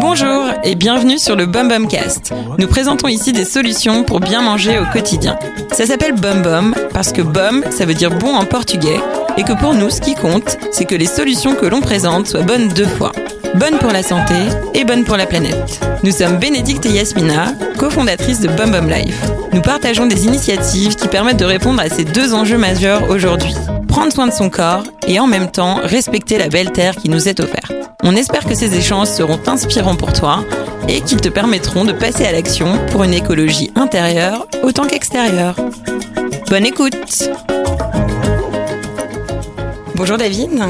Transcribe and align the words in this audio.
Bonjour 0.00 0.44
et 0.64 0.74
bienvenue 0.74 1.18
sur 1.18 1.36
le 1.36 1.46
Bum 1.46 1.68
Bum 1.68 1.88
Cast. 1.88 2.32
Nous 2.58 2.66
présentons 2.66 3.08
ici 3.08 3.32
des 3.32 3.44
solutions 3.44 4.04
pour 4.04 4.20
bien 4.20 4.42
manger 4.42 4.78
au 4.78 4.84
quotidien. 4.92 5.38
Ça 5.72 5.86
s'appelle 5.86 6.14
Bum 6.14 6.42
Bum 6.42 6.74
parce 6.92 7.12
que 7.12 7.22
bum, 7.22 7.64
ça 7.70 7.84
veut 7.84 7.94
dire 7.94 8.10
bon 8.10 8.34
en 8.34 8.44
portugais 8.44 9.00
et 9.36 9.44
que 9.44 9.52
pour 9.52 9.74
nous, 9.74 9.90
ce 9.90 10.00
qui 10.00 10.14
compte, 10.14 10.58
c'est 10.72 10.84
que 10.84 10.94
les 10.94 11.06
solutions 11.06 11.54
que 11.54 11.66
l'on 11.66 11.80
présente 11.80 12.26
soient 12.26 12.42
bonnes 12.42 12.68
deux 12.68 12.86
fois. 12.86 13.12
Bonnes 13.54 13.78
pour 13.78 13.92
la 13.92 14.02
santé 14.02 14.34
et 14.74 14.84
bonnes 14.84 15.04
pour 15.04 15.16
la 15.16 15.26
planète. 15.26 15.80
Nous 16.02 16.12
sommes 16.12 16.38
Bénédicte 16.38 16.86
et 16.86 16.90
Yasmina, 16.90 17.52
cofondatrices 17.78 18.40
de 18.40 18.48
Bum 18.48 18.70
Bum 18.70 18.88
Life. 18.88 19.20
Nous 19.52 19.62
partageons 19.62 20.06
des 20.06 20.26
initiatives 20.26 20.96
qui 20.96 21.08
permettent 21.08 21.38
de 21.38 21.44
répondre 21.44 21.80
à 21.80 21.88
ces 21.88 22.04
deux 22.04 22.34
enjeux 22.34 22.58
majeurs 22.58 23.08
aujourd'hui. 23.10 23.54
Prendre 23.98 24.12
soin 24.12 24.28
de 24.28 24.32
son 24.32 24.48
corps 24.48 24.84
et 25.08 25.18
en 25.18 25.26
même 25.26 25.50
temps 25.50 25.80
respecter 25.82 26.38
la 26.38 26.48
belle 26.48 26.70
terre 26.70 26.94
qui 26.94 27.08
nous 27.08 27.26
est 27.28 27.40
offerte. 27.40 27.72
On 28.04 28.14
espère 28.14 28.44
que 28.44 28.54
ces 28.54 28.76
échanges 28.76 29.08
seront 29.08 29.40
inspirants 29.48 29.96
pour 29.96 30.12
toi 30.12 30.44
et 30.88 31.00
qu'ils 31.00 31.20
te 31.20 31.28
permettront 31.28 31.84
de 31.84 31.90
passer 31.90 32.24
à 32.24 32.30
l'action 32.30 32.78
pour 32.92 33.02
une 33.02 33.12
écologie 33.12 33.72
intérieure 33.74 34.46
autant 34.62 34.86
qu'extérieure. 34.86 35.56
Bonne 36.48 36.64
écoute 36.64 36.94
Bonjour 39.96 40.16
David. 40.16 40.62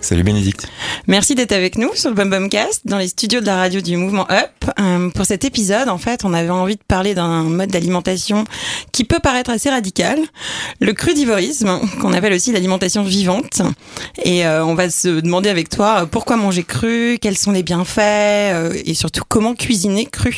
Salut 0.00 0.22
Bénédicte. 0.22 0.68
Merci 1.08 1.36
d'être 1.36 1.52
avec 1.52 1.78
nous 1.78 1.90
sur 1.94 2.10
le 2.10 2.16
Bum 2.16 2.28
Bum 2.30 2.48
Cast 2.48 2.82
dans 2.84 2.98
les 2.98 3.06
studios 3.06 3.40
de 3.40 3.46
la 3.46 3.54
radio 3.56 3.80
du 3.80 3.96
mouvement 3.96 4.26
Up. 4.28 4.50
Euh, 4.80 5.08
pour 5.10 5.24
cet 5.24 5.44
épisode, 5.44 5.88
en 5.88 5.98
fait, 5.98 6.24
on 6.24 6.34
avait 6.34 6.50
envie 6.50 6.74
de 6.74 6.82
parler 6.88 7.14
d'un 7.14 7.44
mode 7.44 7.70
d'alimentation 7.70 8.44
qui 8.90 9.04
peut 9.04 9.20
paraître 9.20 9.50
assez 9.50 9.70
radical, 9.70 10.18
le 10.80 10.92
crudivorisme, 10.94 11.78
qu'on 12.00 12.12
appelle 12.12 12.32
aussi 12.32 12.50
l'alimentation 12.50 13.04
vivante. 13.04 13.62
Et 14.24 14.44
euh, 14.44 14.64
on 14.64 14.74
va 14.74 14.90
se 14.90 15.20
demander 15.20 15.48
avec 15.48 15.68
toi 15.68 16.02
euh, 16.02 16.06
pourquoi 16.06 16.36
manger 16.36 16.64
cru, 16.64 17.18
quels 17.20 17.38
sont 17.38 17.52
les 17.52 17.62
bienfaits 17.62 17.98
euh, 18.00 18.76
et 18.84 18.94
surtout 18.94 19.22
comment 19.28 19.54
cuisiner 19.54 20.06
cru. 20.06 20.34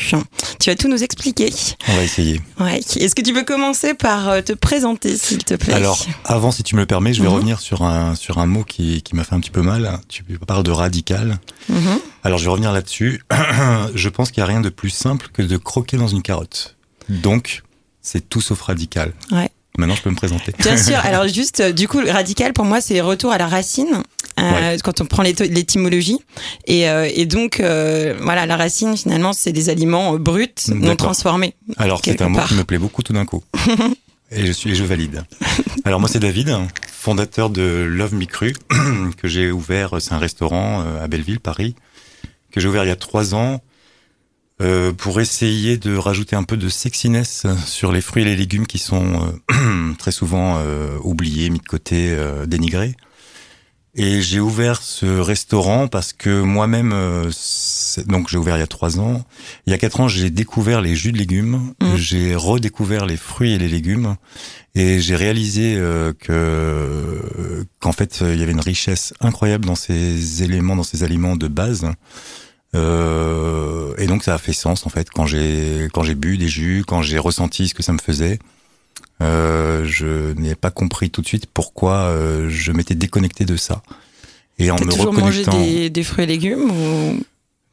Tu 0.60 0.68
vas 0.68 0.76
tout 0.76 0.88
nous 0.88 1.02
expliquer. 1.02 1.50
On 1.88 1.96
va 1.96 2.02
essayer. 2.02 2.42
Ouais. 2.60 2.80
Est-ce 2.80 3.14
que 3.14 3.22
tu 3.22 3.32
peux 3.32 3.44
commencer 3.44 3.94
par 3.94 4.44
te 4.44 4.52
présenter, 4.52 5.16
s'il 5.16 5.42
te 5.44 5.54
plaît? 5.54 5.72
Alors, 5.72 6.04
avant, 6.26 6.50
si 6.50 6.62
tu 6.62 6.74
me 6.74 6.80
le 6.82 6.86
permets, 6.86 7.14
je 7.14 7.22
vais 7.22 7.28
Mhm. 7.28 7.34
revenir 7.34 7.60
sur 7.60 7.82
un, 7.84 8.14
sur 8.14 8.36
un 8.38 8.46
mot 8.46 8.64
qui, 8.64 9.00
qui 9.00 9.16
m'a 9.16 9.24
fait 9.24 9.34
un 9.34 9.40
petit 9.40 9.50
peu 9.50 9.62
mal. 9.62 9.98
Tu 10.08 10.24
de 10.62 10.70
radical. 10.70 11.38
Mhm. 11.68 11.98
Alors, 12.24 12.38
je 12.38 12.44
vais 12.44 12.50
revenir 12.50 12.72
là-dessus. 12.72 13.22
je 13.94 14.08
pense 14.08 14.30
qu'il 14.30 14.42
n'y 14.42 14.44
a 14.44 14.52
rien 14.52 14.60
de 14.60 14.68
plus 14.68 14.90
simple 14.90 15.28
que 15.32 15.42
de 15.42 15.56
croquer 15.56 15.96
dans 15.96 16.08
une 16.08 16.22
carotte. 16.22 16.76
Donc, 17.08 17.62
c'est 18.02 18.28
tout 18.28 18.40
sauf 18.40 18.60
radical. 18.62 19.12
Ouais. 19.30 19.50
Maintenant, 19.78 19.94
je 19.94 20.02
peux 20.02 20.10
me 20.10 20.16
présenter. 20.16 20.52
Bien 20.58 20.76
sûr. 20.82 20.96
Alors 21.04 21.28
juste, 21.28 21.60
euh, 21.60 21.72
du 21.72 21.86
coup, 21.86 22.00
radical 22.04 22.52
pour 22.52 22.64
moi, 22.64 22.80
c'est 22.80 23.00
retour 23.00 23.30
à 23.32 23.38
la 23.38 23.46
racine. 23.46 24.02
euh, 24.40 24.72
Ouais. 24.72 24.76
Quand 24.82 25.00
on 25.00 25.04
prend 25.06 25.22
l'étymologie, 25.22 26.18
et, 26.66 26.88
euh, 26.88 27.08
et 27.12 27.26
donc 27.26 27.60
euh, 27.60 28.14
voilà, 28.20 28.46
la 28.46 28.56
racine 28.56 28.96
finalement, 28.96 29.32
c'est 29.32 29.52
des 29.52 29.68
aliments 29.68 30.14
bruts, 30.16 30.48
non 30.68 30.96
transformés. 30.96 31.54
Alors, 31.76 32.00
c'est 32.04 32.20
un 32.22 32.28
mot 32.28 32.40
qui 32.48 32.54
me 32.54 32.64
plaît 32.64 32.78
beaucoup 32.78 33.02
tout 33.02 33.12
d'un 33.12 33.24
coup. 33.24 33.42
et 34.32 34.46
je 34.46 34.52
suis, 34.52 34.70
et 34.70 34.74
je 34.74 34.84
valide. 34.84 35.24
Alors, 35.84 36.00
moi, 36.00 36.08
c'est 36.08 36.18
David, 36.20 36.56
fondateur 37.08 37.48
de 37.48 37.86
Love 37.88 38.12
Me 38.14 38.26
Cru, 38.26 38.52
que 39.16 39.28
j'ai 39.28 39.50
ouvert. 39.50 39.98
C'est 39.98 40.12
un 40.12 40.18
restaurant 40.18 40.82
euh, 40.82 41.02
à 41.02 41.08
Belleville, 41.08 41.40
Paris, 41.40 41.74
que 42.52 42.60
j'ai 42.60 42.68
ouvert 42.68 42.84
il 42.84 42.88
y 42.88 42.90
a 42.90 42.96
trois 42.96 43.34
ans. 43.34 43.62
euh, 44.60 44.92
pour 44.92 45.18
essayer 45.18 45.78
de 45.78 45.96
rajouter 45.96 46.36
un 46.36 46.42
peu 46.42 46.58
de 46.58 46.68
sexiness 46.68 47.46
sur 47.64 47.92
les 47.92 48.02
fruits 48.02 48.24
et 48.24 48.26
les 48.26 48.36
légumes 48.36 48.66
qui 48.66 48.76
sont 48.76 49.32
euh, 49.50 49.94
très 49.98 50.12
souvent 50.12 50.58
euh, 50.58 50.98
oubliés, 51.02 51.48
mis 51.48 51.60
de 51.60 51.64
côté, 51.66 52.10
euh, 52.10 52.44
dénigrés. 52.44 52.94
Et 53.94 54.20
j'ai 54.20 54.38
ouvert 54.40 54.82
ce 54.82 55.06
restaurant 55.06 55.88
parce 55.88 56.12
que 56.12 56.42
moi-même, 56.42 56.92
euh, 56.92 57.30
donc 58.06 58.28
j'ai 58.28 58.38
ouvert 58.38 58.56
il 58.56 58.60
y 58.60 58.62
a 58.62 58.66
trois 58.66 58.98
ans. 59.00 59.24
Il 59.66 59.70
y 59.70 59.74
a 59.74 59.78
quatre 59.78 60.00
ans, 60.00 60.08
j'ai 60.08 60.30
découvert 60.30 60.80
les 60.80 60.94
jus 60.94 61.12
de 61.12 61.18
légumes, 61.18 61.72
Mhm. 61.82 61.96
j'ai 61.96 62.34
redécouvert 62.34 63.06
les 63.06 63.16
fruits 63.16 63.52
et 63.52 63.58
les 63.58 63.68
légumes, 63.68 64.16
et 64.74 65.00
j'ai 65.00 65.16
réalisé 65.16 65.74
euh, 65.76 66.12
que 66.18 67.64
qu'en 67.80 67.92
fait 67.92 68.20
euh, 68.22 68.34
il 68.34 68.40
y 68.40 68.42
avait 68.42 68.52
une 68.52 68.60
richesse 68.60 69.12
incroyable 69.20 69.64
dans 69.66 69.74
ces 69.74 70.42
éléments, 70.42 70.76
dans 70.76 70.82
ces 70.82 71.02
aliments 71.02 71.36
de 71.36 71.48
base. 71.48 71.86
Euh, 72.74 73.94
et 73.98 74.06
donc 74.06 74.22
ça 74.24 74.34
a 74.34 74.38
fait 74.38 74.52
sens 74.52 74.86
en 74.86 74.90
fait 74.90 75.08
quand 75.10 75.26
j'ai 75.26 75.88
quand 75.92 76.02
j'ai 76.02 76.14
bu 76.14 76.36
des 76.36 76.48
jus, 76.48 76.84
quand 76.86 77.02
j'ai 77.02 77.18
ressenti 77.18 77.68
ce 77.68 77.74
que 77.74 77.82
ça 77.82 77.92
me 77.92 77.98
faisait. 77.98 78.38
Euh, 79.20 79.84
je 79.84 80.32
n'ai 80.34 80.54
pas 80.54 80.70
compris 80.70 81.10
tout 81.10 81.22
de 81.22 81.26
suite 81.26 81.46
pourquoi 81.52 81.94
euh, 81.96 82.48
je 82.50 82.70
m'étais 82.70 82.94
déconnecté 82.94 83.44
de 83.44 83.56
ça. 83.56 83.82
Et 84.60 84.70
en 84.70 84.76
me 84.76 84.90
toujours 84.90 85.12
mangé 85.12 85.44
des, 85.44 85.90
des 85.90 86.02
fruits 86.04 86.24
et 86.24 86.26
légumes 86.26 86.70
ou... 86.70 87.20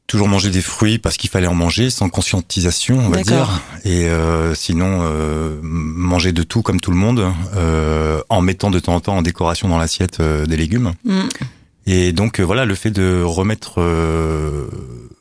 toujours 0.08 0.28
manger 0.28 0.50
des 0.50 0.62
fruits 0.62 1.00
parce 1.00 1.18
qu'il 1.18 1.30
fallait 1.30 1.48
en 1.48 1.56
manger 1.56 1.90
sans 1.90 2.10
conscientisation, 2.10 3.00
on 3.00 3.10
va 3.10 3.22
dire. 3.22 3.62
Et 3.84 4.08
euh, 4.08 4.54
sinon, 4.54 5.00
euh, 5.02 5.60
manger 5.62 6.32
de 6.32 6.44
tout 6.44 6.62
comme 6.62 6.80
tout 6.80 6.92
le 6.92 6.98
monde, 6.98 7.32
euh, 7.56 8.22
en 8.30 8.42
mettant 8.42 8.70
de 8.70 8.80
temps 8.80 8.96
en 8.96 9.00
temps 9.00 9.18
en 9.18 9.22
décoration 9.22 9.68
dans 9.68 9.78
l'assiette 9.78 10.22
des 10.22 10.58
légumes. 10.58 10.94
Mm. 11.04 11.22
Et 11.88 12.14
donc 12.14 12.40
voilà, 12.40 12.66
le 12.66 12.76
fait 12.76 12.92
de 12.92 13.22
remettre 13.24 13.76
euh, 13.80 14.68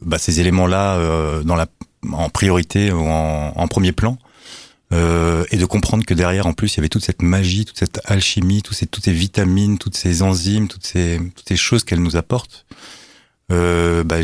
bah, 0.00 0.18
ces 0.18 0.40
éléments-là 0.40 0.96
euh, 0.96 1.42
dans 1.42 1.56
la, 1.56 1.66
en 2.10 2.30
priorité 2.30 2.90
ou 2.90 3.06
en, 3.06 3.52
en 3.54 3.68
premier 3.68 3.92
plan, 3.92 4.18
euh, 4.92 5.44
et 5.50 5.56
de 5.56 5.66
comprendre 5.66 6.04
que 6.04 6.14
derrière, 6.14 6.46
en 6.46 6.52
plus, 6.52 6.74
il 6.74 6.76
y 6.78 6.80
avait 6.80 6.88
toute 6.88 7.04
cette 7.04 7.22
magie, 7.22 7.64
toute 7.64 7.78
cette 7.78 8.00
alchimie, 8.04 8.62
toutes 8.62 8.76
ces, 8.76 8.86
toutes 8.86 9.04
ces 9.04 9.12
vitamines, 9.12 9.76
toutes 9.78 9.96
ces 9.96 10.22
enzymes, 10.22 10.68
toutes 10.68 10.86
ces, 10.86 11.20
toutes 11.34 11.48
ces 11.48 11.56
choses 11.56 11.84
qu'elles 11.84 12.02
nous 12.02 12.16
apportent. 12.16 12.64
Euh, 13.52 14.04
bah, 14.04 14.18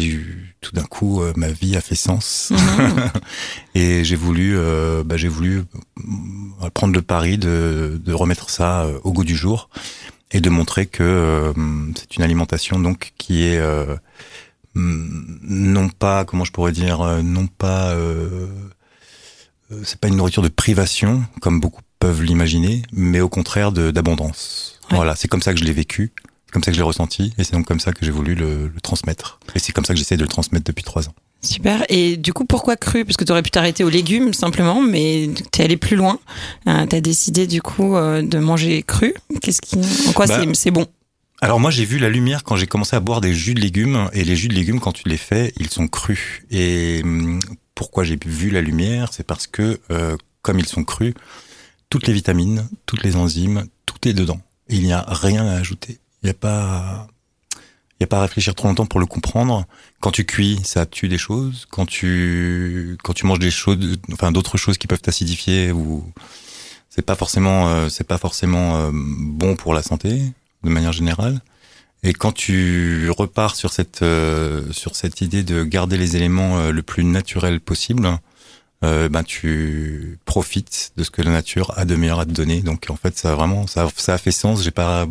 tout 0.60 0.72
d'un 0.72 0.84
coup, 0.84 1.22
euh, 1.22 1.32
ma 1.36 1.48
vie 1.48 1.76
a 1.76 1.80
fait 1.80 1.94
sens. 1.94 2.52
Mhm. 2.52 3.10
Et 3.74 4.04
j'ai 4.04 4.16
voulu, 4.16 4.56
euh, 4.56 5.02
bah, 5.04 5.16
j'ai 5.16 5.28
voulu 5.28 5.58
euh, 5.58 6.70
prendre 6.72 6.94
le 6.94 7.02
pari 7.02 7.38
de, 7.38 8.00
de 8.02 8.12
remettre 8.12 8.50
ça 8.50 8.86
au 9.04 9.12
goût 9.12 9.24
du 9.24 9.36
jour 9.36 9.68
et 10.32 10.40
de 10.40 10.48
montrer 10.48 10.86
que 10.86 11.02
euh, 11.02 11.52
c'est 11.96 12.16
une 12.16 12.22
alimentation 12.22 12.78
donc 12.78 13.12
qui 13.18 13.44
est 13.44 13.58
euh, 13.58 13.96
hum, 14.76 15.38
non 15.42 15.88
pas, 15.88 16.24
comment 16.24 16.44
je 16.44 16.52
pourrais 16.52 16.72
dire, 16.72 17.00
non 17.22 17.46
pas, 17.46 17.96
c'est 19.82 19.98
pas 19.98 20.08
une 20.08 20.16
nourriture 20.16 20.42
de 20.42 20.48
privation 20.48 21.24
comme 21.40 21.60
beaucoup 21.60 21.82
peuvent 21.98 22.22
l'imaginer, 22.22 22.82
mais 22.92 23.20
au 23.20 23.28
contraire 23.28 23.72
d'abondance. 23.72 24.80
Ouais. 24.90 24.96
Voilà, 24.96 25.14
c'est 25.16 25.28
comme 25.28 25.42
ça 25.42 25.52
que 25.52 25.60
je 25.60 25.64
l'ai 25.64 25.72
vécu. 25.72 26.12
C'est 26.50 26.54
comme 26.54 26.64
ça 26.64 26.72
que 26.72 26.76
je 26.76 26.80
l'ai 26.80 26.86
ressenti 26.86 27.32
et 27.38 27.44
c'est 27.44 27.52
donc 27.52 27.64
comme 27.64 27.78
ça 27.78 27.92
que 27.92 28.04
j'ai 28.04 28.10
voulu 28.10 28.34
le, 28.34 28.66
le 28.66 28.80
transmettre. 28.80 29.38
Et 29.54 29.60
c'est 29.60 29.70
comme 29.70 29.84
ça 29.84 29.94
que 29.94 29.98
j'essaie 30.00 30.16
de 30.16 30.22
le 30.22 30.28
transmettre 30.28 30.64
depuis 30.64 30.82
trois 30.82 31.08
ans. 31.08 31.14
Super. 31.42 31.84
Et 31.88 32.16
du 32.16 32.32
coup, 32.32 32.44
pourquoi 32.44 32.74
cru? 32.76 33.04
Parce 33.04 33.16
que 33.16 33.22
tu 33.22 33.30
aurais 33.30 33.42
pu 33.42 33.52
t'arrêter 33.52 33.84
aux 33.84 33.88
légumes 33.88 34.34
simplement, 34.34 34.82
mais 34.82 35.30
t'es 35.52 35.62
allé 35.62 35.76
plus 35.76 35.94
loin. 35.94 36.18
Euh, 36.66 36.86
T'as 36.86 37.00
décidé 37.00 37.46
du 37.46 37.62
coup 37.62 37.94
euh, 37.94 38.20
de 38.22 38.38
manger 38.40 38.82
cru. 38.82 39.14
Qu'est-ce 39.40 39.62
qui, 39.62 39.78
en 40.08 40.12
quoi 40.12 40.26
Bah, 40.26 40.40
c'est- 40.44 40.54
c'est 40.54 40.70
bon? 40.72 40.88
Alors 41.40 41.60
moi 41.60 41.70
j'ai 41.70 41.84
vu 41.84 41.98
la 42.00 42.08
lumière 42.10 42.42
quand 42.42 42.56
j'ai 42.56 42.66
commencé 42.66 42.96
à 42.96 43.00
boire 43.00 43.20
des 43.20 43.32
jus 43.32 43.54
de 43.54 43.60
légumes 43.60 44.10
et 44.12 44.24
les 44.24 44.34
jus 44.34 44.48
de 44.48 44.54
légumes 44.54 44.80
quand 44.80 44.92
tu 44.92 45.08
les 45.08 45.16
fais 45.16 45.52
ils 45.56 45.70
sont 45.70 45.86
crus 45.86 46.42
et 46.50 47.00
hum, 47.04 47.38
pourquoi 47.76 48.02
j'ai 48.02 48.18
vu 48.26 48.50
la 48.50 48.60
lumière? 48.60 49.10
C'est 49.12 49.24
parce 49.24 49.46
que 49.46 49.78
euh, 49.92 50.16
comme 50.42 50.58
ils 50.58 50.66
sont 50.66 50.82
crus 50.84 51.14
toutes 51.88 52.08
les 52.08 52.12
vitamines 52.12 52.68
toutes 52.86 53.04
les 53.04 53.14
enzymes 53.16 53.64
tout 53.86 53.96
est 54.06 54.12
dedans 54.12 54.40
il 54.68 54.82
n'y 54.82 54.92
a 54.92 55.02
rien 55.08 55.46
à 55.46 55.52
ajouter 55.52 55.99
il 56.22 56.26
n'y 56.26 56.30
a 56.30 56.34
pas 56.34 57.06
il 57.98 58.02
y 58.02 58.04
a 58.04 58.06
pas 58.06 58.18
à 58.18 58.22
réfléchir 58.22 58.54
trop 58.54 58.68
longtemps 58.68 58.86
pour 58.86 59.00
le 59.00 59.06
comprendre 59.06 59.66
quand 60.00 60.10
tu 60.10 60.24
cuis 60.24 60.60
ça 60.64 60.86
tue 60.86 61.08
des 61.08 61.18
choses 61.18 61.66
quand 61.70 61.86
tu 61.86 62.96
quand 63.02 63.12
tu 63.12 63.26
manges 63.26 63.38
des 63.38 63.50
choses 63.50 63.98
enfin 64.12 64.32
d'autres 64.32 64.56
choses 64.56 64.78
qui 64.78 64.86
peuvent 64.86 65.02
t'acidifier 65.02 65.72
ou 65.72 66.04
c'est 66.90 67.06
pas 67.06 67.14
forcément 67.14 67.68
euh, 67.68 67.88
c'est 67.88 68.06
pas 68.06 68.18
forcément 68.18 68.76
euh, 68.76 68.90
bon 68.92 69.56
pour 69.56 69.72
la 69.72 69.82
santé 69.82 70.20
de 70.64 70.68
manière 70.68 70.92
générale. 70.92 71.40
Et 72.02 72.12
quand 72.12 72.32
tu 72.32 73.08
repars 73.10 73.56
sur 73.56 73.72
cette 73.72 74.02
euh, 74.02 74.70
sur 74.72 74.96
cette 74.96 75.20
idée 75.20 75.42
de 75.42 75.62
garder 75.64 75.96
les 75.96 76.16
éléments 76.16 76.70
le 76.70 76.82
plus 76.82 77.04
naturel 77.04 77.60
possible, 77.60 78.18
euh, 78.82 79.08
ben 79.10 79.22
tu 79.22 80.18
profites 80.24 80.92
de 80.96 81.04
ce 81.04 81.10
que 81.10 81.20
la 81.22 81.30
nature 81.30 81.72
a 81.76 81.84
de 81.84 81.94
meilleur 81.96 82.18
à 82.20 82.24
te 82.24 82.30
donner. 82.30 82.62
Donc 82.62 82.86
en 82.88 82.96
fait, 82.96 83.18
ça 83.18 83.32
a 83.32 83.34
vraiment 83.34 83.66
ça, 83.66 83.84
a- 83.84 83.90
ça 83.96 84.14
a 84.14 84.18
fait 84.18 84.30
sens. 84.32 84.62
J'ai 84.62 84.70
pas 84.70 85.06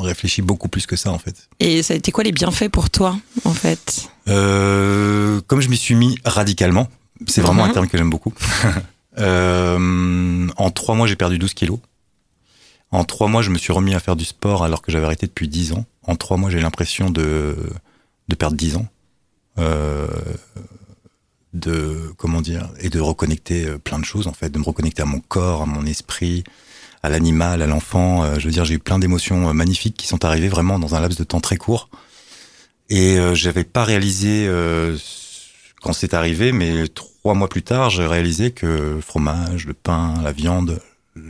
réfléchi 0.00 0.42
beaucoup 0.42 0.68
plus 0.68 0.86
que 0.86 0.96
ça 0.96 1.10
en 1.10 1.18
fait. 1.18 1.48
Et 1.60 1.82
ça 1.82 1.94
a 1.94 1.96
été 1.96 2.12
quoi 2.12 2.24
les 2.24 2.32
bienfaits 2.32 2.68
pour 2.68 2.90
toi, 2.90 3.18
en 3.44 3.54
fait? 3.54 4.08
Euh, 4.28 5.40
comme 5.46 5.60
je 5.62 5.68
m'y 5.70 5.76
suis 5.78 5.94
mis 5.94 6.18
radicalement, 6.24 6.88
c'est 7.26 7.40
vraiment 7.40 7.64
Mhm. 7.64 7.70
un 7.70 7.72
terme 7.72 7.88
que 7.88 7.96
j'aime 7.96 8.10
beaucoup. 8.10 8.32
euh, 9.18 10.48
en 10.56 10.70
trois 10.70 10.94
mois, 10.94 11.06
j'ai 11.06 11.16
perdu 11.16 11.38
12 11.38 11.54
kilos. 11.54 11.78
En 12.90 13.04
trois 13.04 13.28
mois, 13.28 13.42
je 13.42 13.50
me 13.50 13.58
suis 13.58 13.72
remis 13.72 13.94
à 13.94 14.00
faire 14.00 14.16
du 14.16 14.24
sport 14.24 14.64
alors 14.64 14.80
que 14.82 14.90
j'avais 14.92 15.04
arrêté 15.04 15.26
depuis 15.26 15.48
10 15.48 15.72
ans. 15.72 15.84
En 16.04 16.16
trois 16.16 16.36
mois, 16.36 16.48
j'ai 16.50 16.60
l'impression 16.60 17.10
de, 17.10 17.56
de 18.28 18.34
perdre 18.34 18.56
10 18.56 18.76
ans. 18.76 18.86
Euh, 19.58 20.06
de, 21.58 22.12
comment 22.16 22.40
dire, 22.40 22.68
et 22.80 22.88
de 22.88 23.00
reconnecter 23.00 23.66
euh, 23.66 23.78
plein 23.78 23.98
de 23.98 24.04
choses, 24.04 24.26
en 24.26 24.32
fait, 24.32 24.50
de 24.50 24.58
me 24.58 24.64
reconnecter 24.64 25.02
à 25.02 25.06
mon 25.06 25.20
corps, 25.20 25.62
à 25.62 25.66
mon 25.66 25.84
esprit, 25.86 26.44
à 27.02 27.08
l'animal, 27.08 27.62
à 27.62 27.66
l'enfant. 27.66 28.24
Euh, 28.24 28.38
je 28.38 28.46
veux 28.46 28.50
dire, 28.50 28.64
j'ai 28.64 28.74
eu 28.74 28.78
plein 28.78 28.98
d'émotions 28.98 29.52
magnifiques 29.52 29.96
qui 29.96 30.06
sont 30.06 30.24
arrivées 30.24 30.48
vraiment 30.48 30.78
dans 30.78 30.94
un 30.94 31.00
laps 31.00 31.18
de 31.18 31.24
temps 31.24 31.40
très 31.40 31.56
court. 31.56 31.90
Et 32.90 33.18
j'avais 33.34 33.64
pas 33.64 33.84
réalisé 33.84 34.50
quand 35.82 35.92
c'est 35.92 36.14
arrivé, 36.14 36.52
mais 36.52 36.88
trois 36.88 37.34
mois 37.34 37.50
plus 37.50 37.60
tard, 37.60 37.90
j'ai 37.90 38.06
réalisé 38.06 38.50
que 38.50 38.64
le 38.64 39.00
fromage, 39.02 39.66
le 39.66 39.74
pain, 39.74 40.14
la 40.24 40.32
viande, 40.32 40.80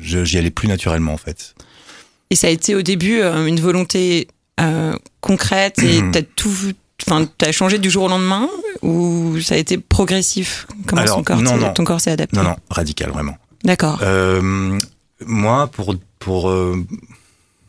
j'y 0.00 0.38
allais 0.38 0.52
plus 0.52 0.68
naturellement 0.68 1.14
en 1.14 1.16
fait. 1.16 1.56
Et 2.30 2.36
ça 2.36 2.46
a 2.46 2.50
été 2.50 2.76
au 2.76 2.82
début 2.82 3.22
une 3.22 3.58
volonté 3.58 4.28
concrète 5.20 5.82
et 5.82 6.00
t'as 6.12 6.22
tout 6.22 6.54
Enfin, 7.06 7.28
t'as 7.38 7.52
changé 7.52 7.78
du 7.78 7.90
jour 7.90 8.04
au 8.04 8.08
lendemain 8.08 8.48
ou 8.82 9.40
ça 9.40 9.54
a 9.54 9.58
été 9.58 9.78
progressif 9.78 10.66
Comment 10.86 11.02
Alors, 11.02 11.24
corps, 11.24 11.40
non, 11.40 11.56
non. 11.56 11.72
ton 11.72 11.84
corps 11.84 12.00
s'est 12.00 12.10
adapté 12.10 12.36
Non, 12.36 12.44
non, 12.44 12.56
radical, 12.70 13.10
vraiment. 13.10 13.36
D'accord. 13.64 14.00
Euh, 14.02 14.78
moi, 15.26 15.66
pour, 15.68 15.94
pour, 16.18 16.50
euh, 16.50 16.84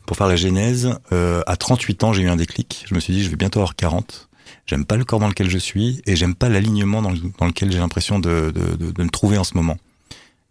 pour 0.06 0.16
faire 0.16 0.28
la 0.28 0.36
genèse, 0.36 0.94
euh, 1.12 1.42
à 1.46 1.56
38 1.56 2.04
ans, 2.04 2.12
j'ai 2.12 2.22
eu 2.22 2.28
un 2.28 2.36
déclic. 2.36 2.84
Je 2.88 2.94
me 2.94 3.00
suis 3.00 3.12
dit, 3.12 3.24
je 3.24 3.30
vais 3.30 3.36
bientôt 3.36 3.60
avoir 3.60 3.76
40. 3.76 4.28
J'aime 4.66 4.84
pas 4.84 4.96
le 4.96 5.04
corps 5.04 5.18
dans 5.18 5.28
lequel 5.28 5.50
je 5.50 5.58
suis 5.58 6.00
et 6.06 6.16
j'aime 6.16 6.34
pas 6.34 6.48
l'alignement 6.48 7.02
dans, 7.02 7.12
dans, 7.38 7.46
lequel 7.46 7.72
j'ai 7.72 7.78
l'impression 7.78 8.18
de, 8.18 8.52
de, 8.54 8.76
de, 8.76 8.92
de, 8.92 9.02
me 9.02 9.08
trouver 9.08 9.36
en 9.36 9.44
ce 9.44 9.54
moment. 9.54 9.76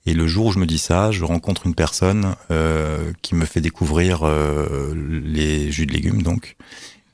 Et 0.06 0.14
le 0.14 0.28
jour 0.28 0.48
où 0.48 0.52
je 0.52 0.60
me 0.60 0.66
dis 0.66 0.78
ça, 0.78 1.12
je 1.12 1.24
rencontre 1.24 1.68
une 1.68 1.76
personne 1.76 2.36
euh, 2.52 3.14
qui 3.22 3.36
me 3.36 3.46
fait 3.46 3.62
découvrir 3.62 4.26
les 4.96 5.72
jus 5.72 5.86
de 5.86 5.94
légumes, 5.94 6.22
donc, 6.22 6.56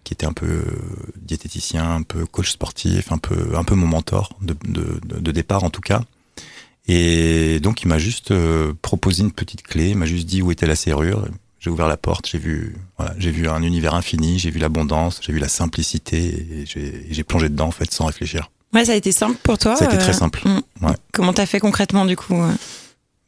qui 0.06 0.13
était 0.13 0.25
un 0.25 0.31
peu 0.31 0.46
euh, 0.46 0.63
diététicien, 1.18 1.96
un 1.96 2.04
peu 2.04 2.25
coach 2.25 2.52
sportif, 2.52 3.12
un 3.12 3.18
peu 3.18 3.57
un 3.57 3.66
peu 3.66 3.75
mon 3.75 3.88
mentor 3.88 4.38
de, 4.42 4.56
de, 4.66 5.19
de 5.19 5.31
départ 5.31 5.66
en 5.66 5.69
tout 5.69 5.81
cas. 5.81 6.02
Et 6.88 7.60
donc 7.60 7.81
il 7.81 7.88
m'a 7.90 7.98
juste 7.98 8.31
euh, 8.31 8.74
proposé 8.81 9.24
une 9.24 9.31
petite 9.34 9.63
clé, 9.63 9.90
il 9.90 9.98
m'a 9.98 10.06
juste 10.06 10.28
dit 10.28 10.42
où 10.42 10.52
était 10.52 10.68
la 10.68 10.78
serrure. 10.78 11.28
J'ai 11.60 11.72
ouvert 11.72 11.88
la 11.88 11.98
porte, 11.98 12.30
j'ai 12.30 12.38
vu 12.38 12.78
voilà, 12.98 13.16
j'ai 13.18 13.31
vu 13.31 13.50
un 13.50 13.63
univers 13.63 13.96
infini, 13.96 14.38
j'ai 14.38 14.52
vu 14.52 14.60
l'abondance, 14.60 15.19
j'ai 15.22 15.34
vu 15.34 15.40
la 15.40 15.50
simplicité 15.50 16.62
et 16.62 16.66
j'ai 17.10 17.24
plongé 17.24 17.50
dedans 17.50 17.68
en 17.68 17.72
fait 17.72 17.92
sans 17.92 18.06
réfléchir. 18.06 18.51
Ouais, 18.74 18.86
ça 18.86 18.92
a 18.92 18.96
été 18.96 19.12
simple 19.12 19.38
pour 19.42 19.58
toi. 19.58 19.75
Ça 19.75 19.86
a 19.86 19.88
été 19.88 19.98
très 19.98 20.13
simple. 20.13 20.42
Mm. 20.46 20.86
Ouais. 20.86 20.96
Comment 21.12 21.34
t'as 21.34 21.46
fait 21.48 21.60
concrètement 21.60 22.06
du 22.06 22.16
coup 22.16 22.36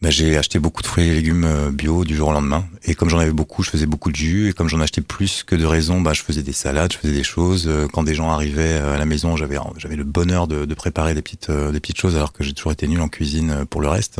bah, 0.01 0.11
j'ai 0.11 0.37
acheté 0.37 0.59
beaucoup 0.59 0.83
de 0.83 0.87
fruits 0.87 1.07
et 1.07 1.13
légumes 1.13 1.43
euh, 1.43 1.71
bio 1.71 2.05
du 2.05 2.15
jour 2.15 2.29
au 2.29 2.31
lendemain. 2.31 2.65
Et 2.83 2.93
comme 2.93 3.09
j'en 3.09 3.17
avais 3.17 3.31
beaucoup, 3.31 3.63
je 3.63 3.71
faisais 3.71 3.87
beaucoup 3.87 4.11
de 4.11 4.15
jus. 4.15 4.49
Et 4.49 4.53
comme 4.53 4.69
j'en 4.69 4.79
achetais 4.79 5.01
plus 5.01 5.43
que 5.43 5.55
de 5.55 5.65
raison, 5.65 6.01
bah, 6.01 6.13
je 6.13 6.21
faisais 6.21 6.43
des 6.43 6.53
salades, 6.53 6.93
je 6.93 6.99
faisais 6.99 7.13
des 7.13 7.23
choses. 7.23 7.67
Euh, 7.67 7.87
quand 7.91 8.03
des 8.03 8.13
gens 8.13 8.29
arrivaient 8.29 8.79
euh, 8.79 8.93
à 8.93 8.97
la 8.99 9.05
maison, 9.05 9.35
j'avais 9.35 9.57
j'avais 9.77 9.95
le 9.95 10.03
bonheur 10.03 10.47
de, 10.47 10.65
de, 10.65 10.73
préparer 10.75 11.15
des 11.15 11.23
petites 11.23 11.49
des 11.49 11.79
petites 11.79 11.99
choses, 11.99 12.15
alors 12.15 12.31
que 12.31 12.43
j'ai 12.43 12.53
toujours 12.53 12.71
été 12.71 12.87
nul 12.87 13.01
en 13.01 13.07
cuisine 13.07 13.65
pour 13.69 13.81
le 13.81 13.87
reste. 13.87 14.19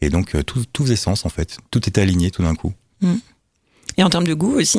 Et 0.00 0.10
donc 0.10 0.36
tout, 0.46 0.64
tout 0.72 0.84
faisait 0.84 0.96
sens 0.96 1.26
en 1.26 1.28
fait. 1.28 1.58
Tout 1.70 1.88
était 1.88 2.00
aligné 2.00 2.30
tout 2.30 2.42
d'un 2.42 2.54
coup. 2.54 2.72
Mm. 3.00 3.14
Et 3.96 4.02
en 4.04 4.10
termes 4.10 4.26
de 4.26 4.34
goût 4.34 4.58
aussi? 4.58 4.78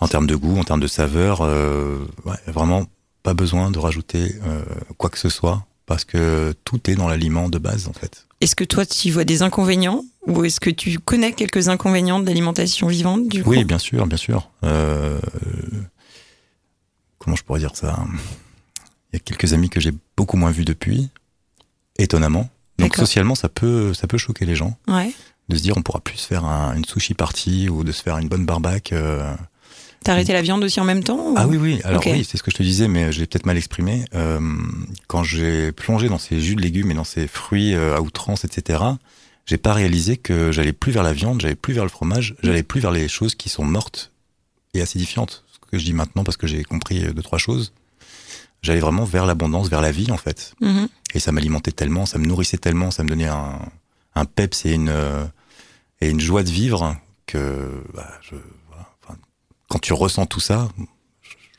En 0.00 0.08
termes 0.08 0.26
de 0.26 0.34
goût, 0.34 0.58
en 0.58 0.64
termes 0.64 0.80
de 0.80 0.88
saveur, 0.88 1.42
euh, 1.42 1.98
ouais, 2.24 2.36
vraiment 2.46 2.86
pas 3.22 3.34
besoin 3.34 3.70
de 3.70 3.78
rajouter 3.78 4.34
quoi 4.96 5.10
que 5.10 5.18
ce 5.18 5.28
soit 5.28 5.64
parce 5.86 6.04
que 6.04 6.54
tout 6.64 6.90
est 6.90 6.94
dans 6.94 7.08
l'aliment 7.08 7.48
de 7.48 7.58
base 7.58 7.86
en 7.86 7.92
fait. 7.92 8.26
Est-ce 8.40 8.56
que 8.56 8.64
toi 8.64 8.86
tu 8.86 9.10
vois 9.10 9.24
des 9.24 9.42
inconvénients 9.42 10.04
ou 10.26 10.44
est-ce 10.44 10.60
que 10.60 10.70
tu 10.70 10.98
connais 10.98 11.32
quelques 11.32 11.68
inconvénients 11.68 12.20
de 12.20 12.26
l'alimentation 12.26 12.86
vivante 12.86 13.28
du 13.28 13.42
coup? 13.42 13.50
Oui, 13.50 13.64
bien 13.64 13.78
sûr, 13.78 14.06
bien 14.06 14.16
sûr. 14.16 14.50
Euh, 14.64 15.18
comment 17.18 17.36
je 17.36 17.42
pourrais 17.42 17.60
dire 17.60 17.76
ça? 17.76 18.02
Il 19.12 19.14
y 19.14 19.16
a 19.16 19.18
quelques 19.20 19.52
amis 19.52 19.68
que 19.68 19.80
j'ai 19.80 19.92
beaucoup 20.16 20.36
moins 20.36 20.50
vus 20.50 20.64
depuis, 20.64 21.10
étonnamment. 21.98 22.48
Donc 22.78 22.96
socialement, 22.96 23.34
ça 23.34 23.48
peut, 23.48 23.92
ça 23.92 24.06
peut 24.06 24.18
choquer 24.18 24.46
les 24.46 24.56
gens. 24.56 24.76
Ouais. 24.88 25.12
De 25.48 25.56
se 25.56 25.62
dire 25.62 25.76
on 25.76 25.82
pourra 25.82 26.00
plus 26.00 26.16
se 26.16 26.26
faire 26.26 26.44
une 26.44 26.84
sushi 26.84 27.14
party 27.14 27.68
ou 27.68 27.84
de 27.84 27.92
se 27.92 28.02
faire 28.02 28.16
une 28.18 28.28
bonne 28.28 28.46
barbaque. 28.46 28.92
Euh, 28.92 29.34
T'as 30.02 30.12
arrêté 30.12 30.32
la 30.32 30.40
viande 30.40 30.64
aussi 30.64 30.80
en 30.80 30.84
même 30.84 31.04
temps 31.04 31.34
Ah 31.36 31.46
oui, 31.46 31.58
oui. 31.58 31.80
Alors 31.84 32.02
oui, 32.06 32.24
c'est 32.24 32.38
ce 32.38 32.42
que 32.42 32.50
je 32.50 32.56
te 32.56 32.62
disais, 32.62 32.88
mais 32.88 33.12
je 33.12 33.20
l'ai 33.20 33.26
peut-être 33.26 33.44
mal 33.44 33.58
exprimé. 33.58 34.04
Euh, 34.14 34.40
quand 35.08 35.22
j'ai 35.22 35.72
plongé 35.72 36.08
dans 36.08 36.18
ces 36.18 36.40
jus 36.40 36.56
de 36.56 36.62
légumes 36.62 36.90
et 36.90 36.94
dans 36.94 37.04
ces 37.04 37.26
fruits 37.26 37.74
euh, 37.74 37.96
à 37.96 38.00
outrance, 38.00 38.44
etc., 38.44 38.82
j'ai 39.44 39.58
pas 39.58 39.74
réalisé 39.74 40.16
que 40.16 40.52
j'allais 40.52 40.72
plus 40.72 40.92
vers 40.92 41.02
la 41.02 41.12
viande, 41.12 41.42
j'allais 41.42 41.54
plus 41.54 41.74
vers 41.74 41.84
le 41.84 41.90
fromage, 41.90 42.34
j'allais 42.42 42.62
plus 42.62 42.80
vers 42.80 42.92
les 42.92 43.08
choses 43.08 43.34
qui 43.34 43.50
sont 43.50 43.64
mortes 43.64 44.12
et 44.72 44.80
acidifiantes. 44.80 45.44
Ce 45.52 45.58
que 45.70 45.78
je 45.78 45.84
dis 45.84 45.92
maintenant 45.92 46.24
parce 46.24 46.38
que 46.38 46.46
j'ai 46.46 46.64
compris 46.64 47.00
deux 47.12 47.22
trois 47.22 47.38
choses. 47.38 47.74
J'allais 48.62 48.80
vraiment 48.80 49.04
vers 49.04 49.26
l'abondance, 49.26 49.68
vers 49.68 49.82
la 49.82 49.92
vie 49.92 50.10
en 50.12 50.16
fait. 50.16 50.54
Mm-hmm. 50.62 50.88
Et 51.14 51.20
ça 51.20 51.30
m'alimentait 51.32 51.72
tellement, 51.72 52.06
ça 52.06 52.18
me 52.18 52.26
nourrissait 52.26 52.58
tellement, 52.58 52.90
ça 52.90 53.04
me 53.04 53.08
donnait 53.08 53.28
un, 53.28 53.58
un 54.14 54.24
peps 54.24 54.64
et 54.64 54.72
une 54.72 54.94
et 56.00 56.08
une 56.08 56.20
joie 56.20 56.42
de 56.42 56.50
vivre 56.50 56.96
que 57.26 57.82
bah, 57.94 58.08
je 58.22 58.36
quand 59.80 59.86
tu 59.86 59.92
ressens 59.94 60.26
tout 60.26 60.40
ça, 60.40 60.68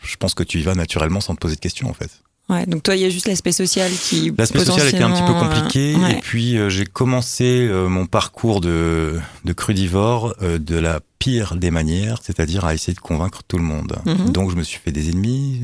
je 0.03 0.15
pense 0.15 0.35
que 0.35 0.43
tu 0.43 0.59
y 0.59 0.61
vas 0.61 0.75
naturellement 0.75 1.21
sans 1.21 1.33
te 1.33 1.39
poser 1.39 1.55
de 1.55 1.59
questions 1.59 1.89
en 1.89 1.93
fait. 1.93 2.11
Ouais, 2.49 2.65
donc 2.65 2.83
toi, 2.83 2.95
il 2.95 3.01
y 3.01 3.05
a 3.05 3.09
juste 3.09 3.27
l'aspect 3.27 3.51
social 3.51 3.89
qui. 3.91 4.31
L'aspect 4.37 4.65
social 4.65 4.87
était 4.87 5.01
un 5.01 5.11
petit 5.11 5.23
peu 5.23 5.33
compliqué. 5.33 5.95
Euh, 5.95 6.07
et 6.09 6.15
puis, 6.19 6.57
euh, 6.57 6.69
j'ai 6.69 6.85
commencé 6.85 7.67
euh, 7.67 7.87
mon 7.87 8.05
parcours 8.05 8.59
de, 8.59 9.19
de 9.45 9.53
crudivore 9.53 10.35
de 10.41 10.75
la 10.75 10.99
pire 11.17 11.55
des 11.55 11.71
manières, 11.71 12.19
c'est-à-dire 12.21 12.65
à 12.65 12.73
essayer 12.73 12.93
de 12.93 12.99
convaincre 12.99 13.41
tout 13.47 13.57
le 13.57 13.63
monde. 13.63 13.95
Mhm. 14.05 14.31
Donc, 14.31 14.51
je 14.51 14.55
me 14.55 14.63
suis 14.63 14.79
fait 14.79 14.91
des 14.91 15.09
ennemis. 15.09 15.63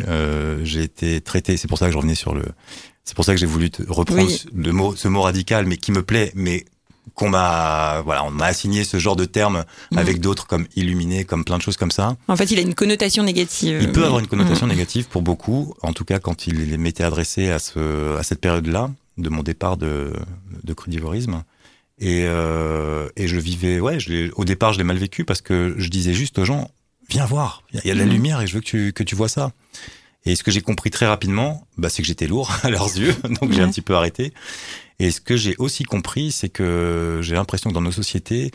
j'ai 0.63 0.83
été 0.83 1.19
traité. 1.19 1.57
C'est 1.57 1.67
pour 1.67 1.77
ça 1.77 1.87
que 1.87 1.91
je 1.91 1.97
revenais 1.97 2.15
sur 2.15 2.33
le. 2.33 2.43
C'est 3.03 3.15
pour 3.15 3.25
ça 3.25 3.33
que 3.33 3.39
j'ai 3.39 3.45
voulu 3.45 3.69
reprendre 3.87 4.31
le 4.55 4.71
mot, 4.71 4.95
ce 4.95 5.07
mot 5.07 5.21
radical, 5.21 5.65
mais 5.65 5.77
qui 5.77 5.91
me 5.91 6.03
plaît, 6.03 6.31
mais 6.35 6.65
qu'on 7.13 7.29
m'a 7.29 8.01
voilà 8.05 8.23
on 8.25 8.31
m'a 8.31 8.45
assigné 8.45 8.83
ce 8.83 8.97
genre 8.97 9.15
de 9.15 9.25
terme 9.25 9.65
Mhm. 9.91 9.97
avec 9.97 10.19
d'autres 10.19 10.45
comme 10.47 10.67
illuminé 10.75 11.23
comme 11.25 11.43
plein 11.45 11.57
de 11.57 11.61
choses 11.61 11.77
comme 11.77 11.91
ça 11.91 12.15
En 12.27 12.35
fait, 12.35 12.51
il 12.51 12.59
a 12.59 12.61
une 12.61 12.75
connotation 12.75 13.23
négative. 13.23 13.79
il 13.81 13.91
peut 13.91 14.03
avoir 14.05 14.19
une 14.19 14.27
connotation 14.27 14.65
Mhm. 14.67 14.73
négative 14.73 15.07
pour 15.07 15.21
beaucoup 15.21 15.73
en 15.81 15.93
tout 15.93 16.05
cas 16.05 16.19
quand 16.19 16.47
il 16.47 16.77
m'était 16.77 17.03
adressé 17.03 17.49
à 17.49 17.59
ce 17.59 18.17
à 18.17 18.23
cette 18.23 18.41
période 18.41 18.67
là 18.67 18.89
de 19.17 19.29
mon 19.29 19.43
départ 19.43 19.77
de 19.77 20.13
de 20.63 20.73
crudivorisme 20.73 21.43
et 21.99 22.23
euh, 22.25 23.09
et 23.15 23.27
je 23.27 23.37
vivais 23.37 23.79
ouais 23.79 23.99
je 23.99 24.29
au 24.35 24.45
départ 24.45 24.73
je 24.73 24.77
l'ai 24.77 24.83
mal 24.83 24.97
vécu 24.97 25.25
parce 25.25 25.41
que 25.41 25.73
je 25.77 25.89
disais 25.89 26.13
juste 26.13 26.37
aux 26.39 26.45
gens 26.45 26.69
viens 27.09 27.25
voir 27.25 27.63
il 27.73 27.81
y 27.85 27.91
a 27.91 27.93
de 27.95 27.99
la 27.99 28.05
lumière 28.05 28.41
et 28.41 28.47
je 28.47 28.53
veux 28.53 28.59
que 28.61 28.65
tu 28.65 28.93
que 28.93 29.03
tu 29.03 29.15
vois 29.15 29.29
ça 29.29 29.51
et 30.25 30.35
ce 30.35 30.43
que 30.43 30.51
j'ai 30.51 30.59
compris 30.59 30.91
très 30.91 31.07
rapidement, 31.07 31.65
bah, 31.77 31.87
c'est 31.87 32.01
que 32.01 32.07
j'étais 32.07 32.27
lourd 32.27 32.51
à 32.63 32.69
leurs 32.69 32.97
yeux, 32.97 33.15
donc 33.39 33.53
j'ai 33.53 33.61
un 33.61 33.69
petit 33.69 33.81
peu 33.81 33.95
arrêté. 33.95 34.33
Et 34.99 35.11
ce 35.11 35.21
que 35.21 35.35
j'ai 35.37 35.55
aussi 35.57 35.83
compris, 35.83 36.31
c'est 36.31 36.49
que 36.49 37.19
j'ai 37.21 37.35
l'impression 37.35 37.69
que 37.69 37.75
dans 37.75 37.81
nos 37.81 37.91
sociétés, 37.91 38.51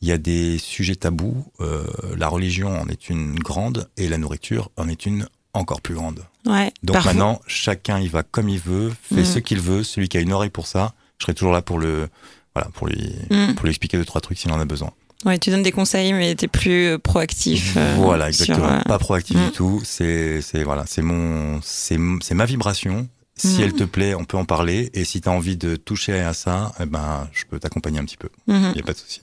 il 0.00 0.08
y 0.08 0.12
a 0.12 0.18
des 0.18 0.58
sujets 0.58 0.96
tabous. 0.96 1.46
Euh, 1.60 1.84
la 2.16 2.28
religion 2.28 2.68
en 2.80 2.88
est 2.88 3.08
une 3.08 3.36
grande 3.36 3.88
et 3.96 4.08
la 4.08 4.18
nourriture 4.18 4.70
en 4.76 4.88
est 4.88 5.06
une 5.06 5.26
encore 5.52 5.80
plus 5.80 5.94
grande. 5.94 6.24
Ouais. 6.46 6.72
Donc 6.82 6.94
Parfois- 6.94 7.12
maintenant, 7.12 7.40
chacun 7.46 8.00
y 8.00 8.08
va 8.08 8.22
comme 8.24 8.48
il 8.48 8.58
veut, 8.58 8.92
fait 9.02 9.20
Mhm. 9.20 9.24
ce 9.24 9.38
qu'il 9.38 9.60
veut. 9.60 9.84
Celui 9.84 10.08
qui 10.08 10.16
a 10.16 10.20
une 10.20 10.32
oreille 10.32 10.50
pour 10.50 10.66
ça, 10.66 10.94
je 11.18 11.24
serai 11.24 11.34
toujours 11.34 11.52
là 11.52 11.62
pour 11.62 11.78
le, 11.78 12.08
voilà, 12.54 12.68
pour 12.74 12.88
lui, 12.88 13.12
Mhm. 13.30 13.54
pour 13.54 13.64
lui 13.64 13.70
expliquer 13.70 13.96
deux 13.96 14.04
trois 14.04 14.20
trucs 14.20 14.38
s'il 14.38 14.50
en 14.50 14.58
a 14.58 14.64
besoin. 14.64 14.90
Ouais, 15.24 15.38
tu 15.38 15.50
donnes 15.50 15.62
des 15.62 15.72
conseils, 15.72 16.12
mais 16.12 16.34
t'es 16.34 16.48
plus 16.48 16.86
euh, 16.88 16.98
proactif. 16.98 17.74
euh, 17.78 17.94
voilà, 17.96 18.30
sur, 18.32 18.42
exactement. 18.42 18.72
euh, 18.78 18.80
Pas 18.82 18.98
proactif 18.98 19.36
Mm. 19.38 19.44
du 19.46 19.52
tout. 19.52 19.80
C'est, 19.84 20.42
c'est 20.42 20.64
voilà, 20.64 20.84
c'est 20.86 21.00
mon, 21.02 21.60
c'est, 21.62 21.98
c'est 22.20 22.34
ma 22.34 22.44
vibration. 22.46 23.08
Si 23.36 23.58
Mm. 23.58 23.60
elle 23.62 23.72
te 23.72 23.82
plaît, 23.84 24.14
on 24.14 24.24
peut 24.24 24.36
en 24.36 24.44
parler. 24.44 24.90
Et 24.94 25.04
si 25.04 25.20
tu 25.20 25.28
as 25.28 25.32
envie 25.32 25.56
de 25.56 25.74
toucher 25.74 26.20
à 26.20 26.32
ça, 26.34 26.72
eh 26.80 26.86
ben, 26.86 27.28
je 27.32 27.44
peux 27.50 27.58
t'accompagner 27.58 27.98
un 27.98 28.04
petit 28.04 28.16
peu. 28.16 28.28
mhm. 28.46 28.70
Il 28.74 28.78
y 28.78 28.80
a 28.80 28.84
pas 28.84 28.92
de 28.92 28.98
souci. 28.98 29.22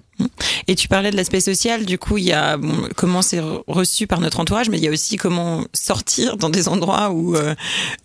Et 0.67 0.75
tu 0.75 0.87
parlais 0.89 1.11
de 1.11 1.15
l'aspect 1.15 1.39
social, 1.39 1.85
du 1.85 1.97
coup, 1.97 2.17
il 2.17 2.25
y 2.25 2.33
a 2.33 2.57
bon, 2.57 2.89
comment 2.95 3.21
c'est 3.21 3.39
re- 3.39 3.63
reçu 3.67 4.07
par 4.07 4.19
notre 4.19 4.39
entourage, 4.41 4.69
mais 4.69 4.77
il 4.77 4.83
y 4.83 4.87
a 4.87 4.91
aussi 4.91 5.15
comment 5.17 5.63
sortir 5.73 6.35
dans 6.37 6.49
des 6.49 6.67
endroits 6.67 7.09
où, 7.11 7.35
euh, 7.35 7.55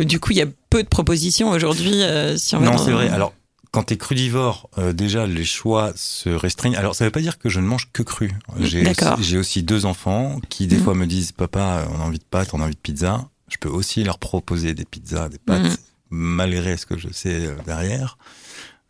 du 0.01 0.21
coup, 0.21 0.31
il 0.31 0.39
y 0.39 0.43
a 0.43 0.47
peu 0.71 0.83
de 0.83 0.89
propositions 0.89 1.51
aujourd'hui. 1.51 2.03
euh, 2.03 2.37
si 2.37 2.55
on 2.55 2.61
Non, 2.61 2.79
c'est 2.79 2.93
vrai. 2.93 3.09
Alors, 3.09 3.35
quand 3.73 3.83
tu 3.83 3.95
es 3.95 3.97
crudivore, 3.99 4.71
euh, 4.79 4.93
déjà, 4.95 5.27
les 5.27 5.45
choix 5.45 5.93
se 5.97 6.31
restreignent. 6.31 6.77
Alors, 6.77 6.95
ça 6.95 7.05
veut 7.05 7.11
pas 7.11 7.21
dire 7.21 7.37
que 7.39 7.49
je 7.51 7.59
ne 7.61 7.67
mange 7.67 7.89
que 7.93 8.03
cru. 8.05 8.31
J'ai 8.61 9.37
aussi, 9.39 9.63
deux 9.65 9.85
enfants 9.85 10.41
qui, 10.49 10.69
des 10.69 10.77
Mhm. 10.77 10.85
fois, 10.85 10.95
me 10.95 11.07
disent 11.07 11.33
Papa, 11.33 11.87
on 11.93 12.01
a 12.01 12.05
envie 12.05 12.19
de 12.21 12.25
pâtes, 12.25 12.51
on 12.55 12.61
a 12.61 12.65
envie 12.65 12.75
de 12.77 12.81
pizza. 12.81 13.29
Je 13.51 13.59
peux 13.59 13.69
aussi 13.69 14.03
leur 14.05 14.19
proposer 14.19 14.73
des 14.75 14.85
pizzas, 14.85 15.29
des 15.29 15.39
pâtes, 15.39 15.63
Mhm. 15.65 15.77
Malgré 16.11 16.77
ce 16.77 16.87
que 16.87 16.99
je 16.99 17.09
sais 17.13 17.47
euh, 17.47 17.57
derrière. 17.67 18.19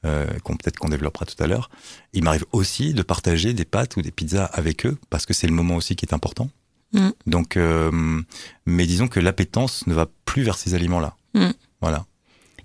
Euh, 0.04 0.26
qu'on 0.44 0.56
peut-être 0.56 0.78
qu'on 0.78 0.90
développera 0.90 1.24
tout 1.24 1.42
à 1.42 1.48
l'heure. 1.48 1.68
Il 2.12 2.22
m'arrive 2.22 2.44
aussi 2.52 2.94
de 2.94 3.02
partager 3.02 3.54
des 3.54 3.64
pâtes 3.64 3.96
ou 3.96 4.02
des 4.02 4.12
pizzas 4.12 4.44
avec 4.44 4.86
eux 4.86 4.96
parce 5.10 5.26
que 5.26 5.34
c'est 5.34 5.48
le 5.48 5.52
moment 5.52 5.74
aussi 5.74 5.96
qui 5.96 6.04
est 6.04 6.14
important. 6.14 6.48
Mhm. 6.92 7.12
Donc, 7.26 7.56
euh, 7.56 8.22
mais 8.66 8.86
disons 8.86 9.08
que 9.08 9.18
l'appétence 9.18 9.86
ne 9.86 9.94
va 9.94 10.06
plus 10.24 10.42
vers 10.42 10.58
ces 10.58 10.74
aliments-là. 10.74 11.16
Mhm. 11.34 11.52
Voilà. 11.80 12.04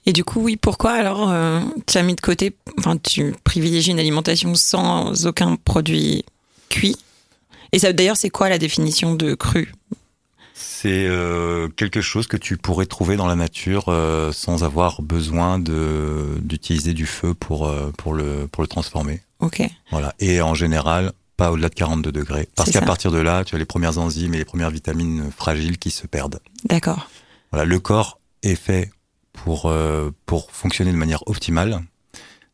Et 0.06 0.14
du 0.14 0.24
coup, 0.24 0.42
oui, 0.42 0.56
pourquoi 0.56 0.92
alors 0.92 1.32
euh, 1.32 1.62
tu 1.88 1.98
as 1.98 2.04
mis 2.04 2.16
de 2.16 2.22
côté, 2.22 2.56
enfin, 2.78 2.98
tu 2.98 3.34
privilégies 3.44 3.92
une 3.92 4.00
alimentation 4.00 4.54
sans 4.54 5.26
aucun 5.26 5.56
produit 5.56 6.26
cuit? 6.70 6.98
Et 7.72 7.80
ça, 7.80 7.94
d'ailleurs, 7.94 8.18
c'est 8.18 8.30
quoi 8.30 8.50
la 8.50 8.58
définition 8.58 9.16
de 9.16 9.34
cru? 9.34 9.74
C'est 10.64 11.06
euh, 11.08 11.68
quelque 11.70 12.02
chose 12.02 12.28
que 12.28 12.38
tu 12.38 12.58
pourrais 12.58 12.86
trouver 12.86 13.16
dans 13.16 13.28
la 13.28 13.36
nature 13.36 13.86
euh, 13.90 14.32
sans 14.32 14.64
avoir 14.64 15.02
besoin 15.02 15.60
de 15.60 16.40
d'utiliser 16.42 16.94
du 16.94 17.06
feu 17.06 17.34
pour 17.34 17.68
euh, 17.68 17.92
pour 17.98 18.14
le 18.14 18.48
pour 18.52 18.64
le 18.64 18.68
transformer. 18.68 19.22
Ok. 19.40 19.62
Voilà. 19.92 20.14
Et 20.20 20.42
en 20.42 20.54
général, 20.54 21.12
pas 21.38 21.52
au-delà 21.52 21.70
de 21.70 21.76
42 21.76 22.12
degrés. 22.12 22.48
Parce 22.56 22.72
qu'à 22.72 22.82
partir 22.82 23.12
de 23.12 23.18
là, 23.20 23.44
tu 23.44 23.56
as 23.56 23.58
les 23.58 23.66
premières 23.66 23.98
enzymes 23.98 24.34
et 24.34 24.38
les 24.38 24.46
premières 24.46 24.70
vitamines 24.72 25.32
fragiles 25.36 25.78
qui 25.78 25.90
se 25.92 26.06
perdent. 26.08 26.40
D'accord. 26.66 27.10
Voilà, 27.52 27.66
le 27.66 27.80
corps 27.80 28.20
est 28.44 28.56
fait 28.56 28.92
pour, 29.34 29.66
euh, 29.66 30.12
pour 30.26 30.52
fonctionner 30.52 30.92
de 30.92 30.98
manière 30.98 31.24
optimale. 31.28 31.82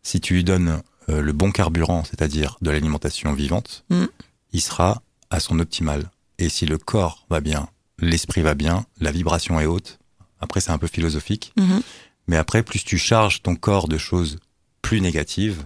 Si 0.04 0.22
tu 0.22 0.34
lui 0.36 0.44
donnes 0.44 0.82
euh, 1.10 1.22
le 1.22 1.34
bon 1.34 1.52
carburant, 1.52 2.04
c'est-à-dire 2.04 2.58
de 2.62 2.72
l'alimentation 2.72 3.34
vivante, 3.34 3.84
Mm. 3.90 4.06
il 4.54 4.62
sera 4.62 5.02
à 5.30 5.40
son 5.40 5.60
optimal. 5.60 6.10
Et 6.40 6.50
si 6.50 6.66
le 6.66 6.78
corps 6.78 7.26
va 7.30 7.42
bien, 7.42 7.68
l'esprit 8.00 8.42
va 8.42 8.54
bien, 8.56 8.86
la 9.00 9.12
vibration 9.12 9.60
est 9.60 9.66
haute, 9.66 10.00
après 10.40 10.62
c'est 10.62 10.72
un 10.72 10.78
peu 10.78 10.88
philosophique, 10.88 11.54
Mhm. 11.58 11.82
mais 12.28 12.38
après 12.38 12.64
plus 12.64 12.84
tu 12.84 12.98
charges 12.98 13.42
ton 13.42 13.56
corps 13.56 13.88
de 13.88 13.98
choses 13.98 14.38
plus 14.82 15.02
négatives, 15.02 15.66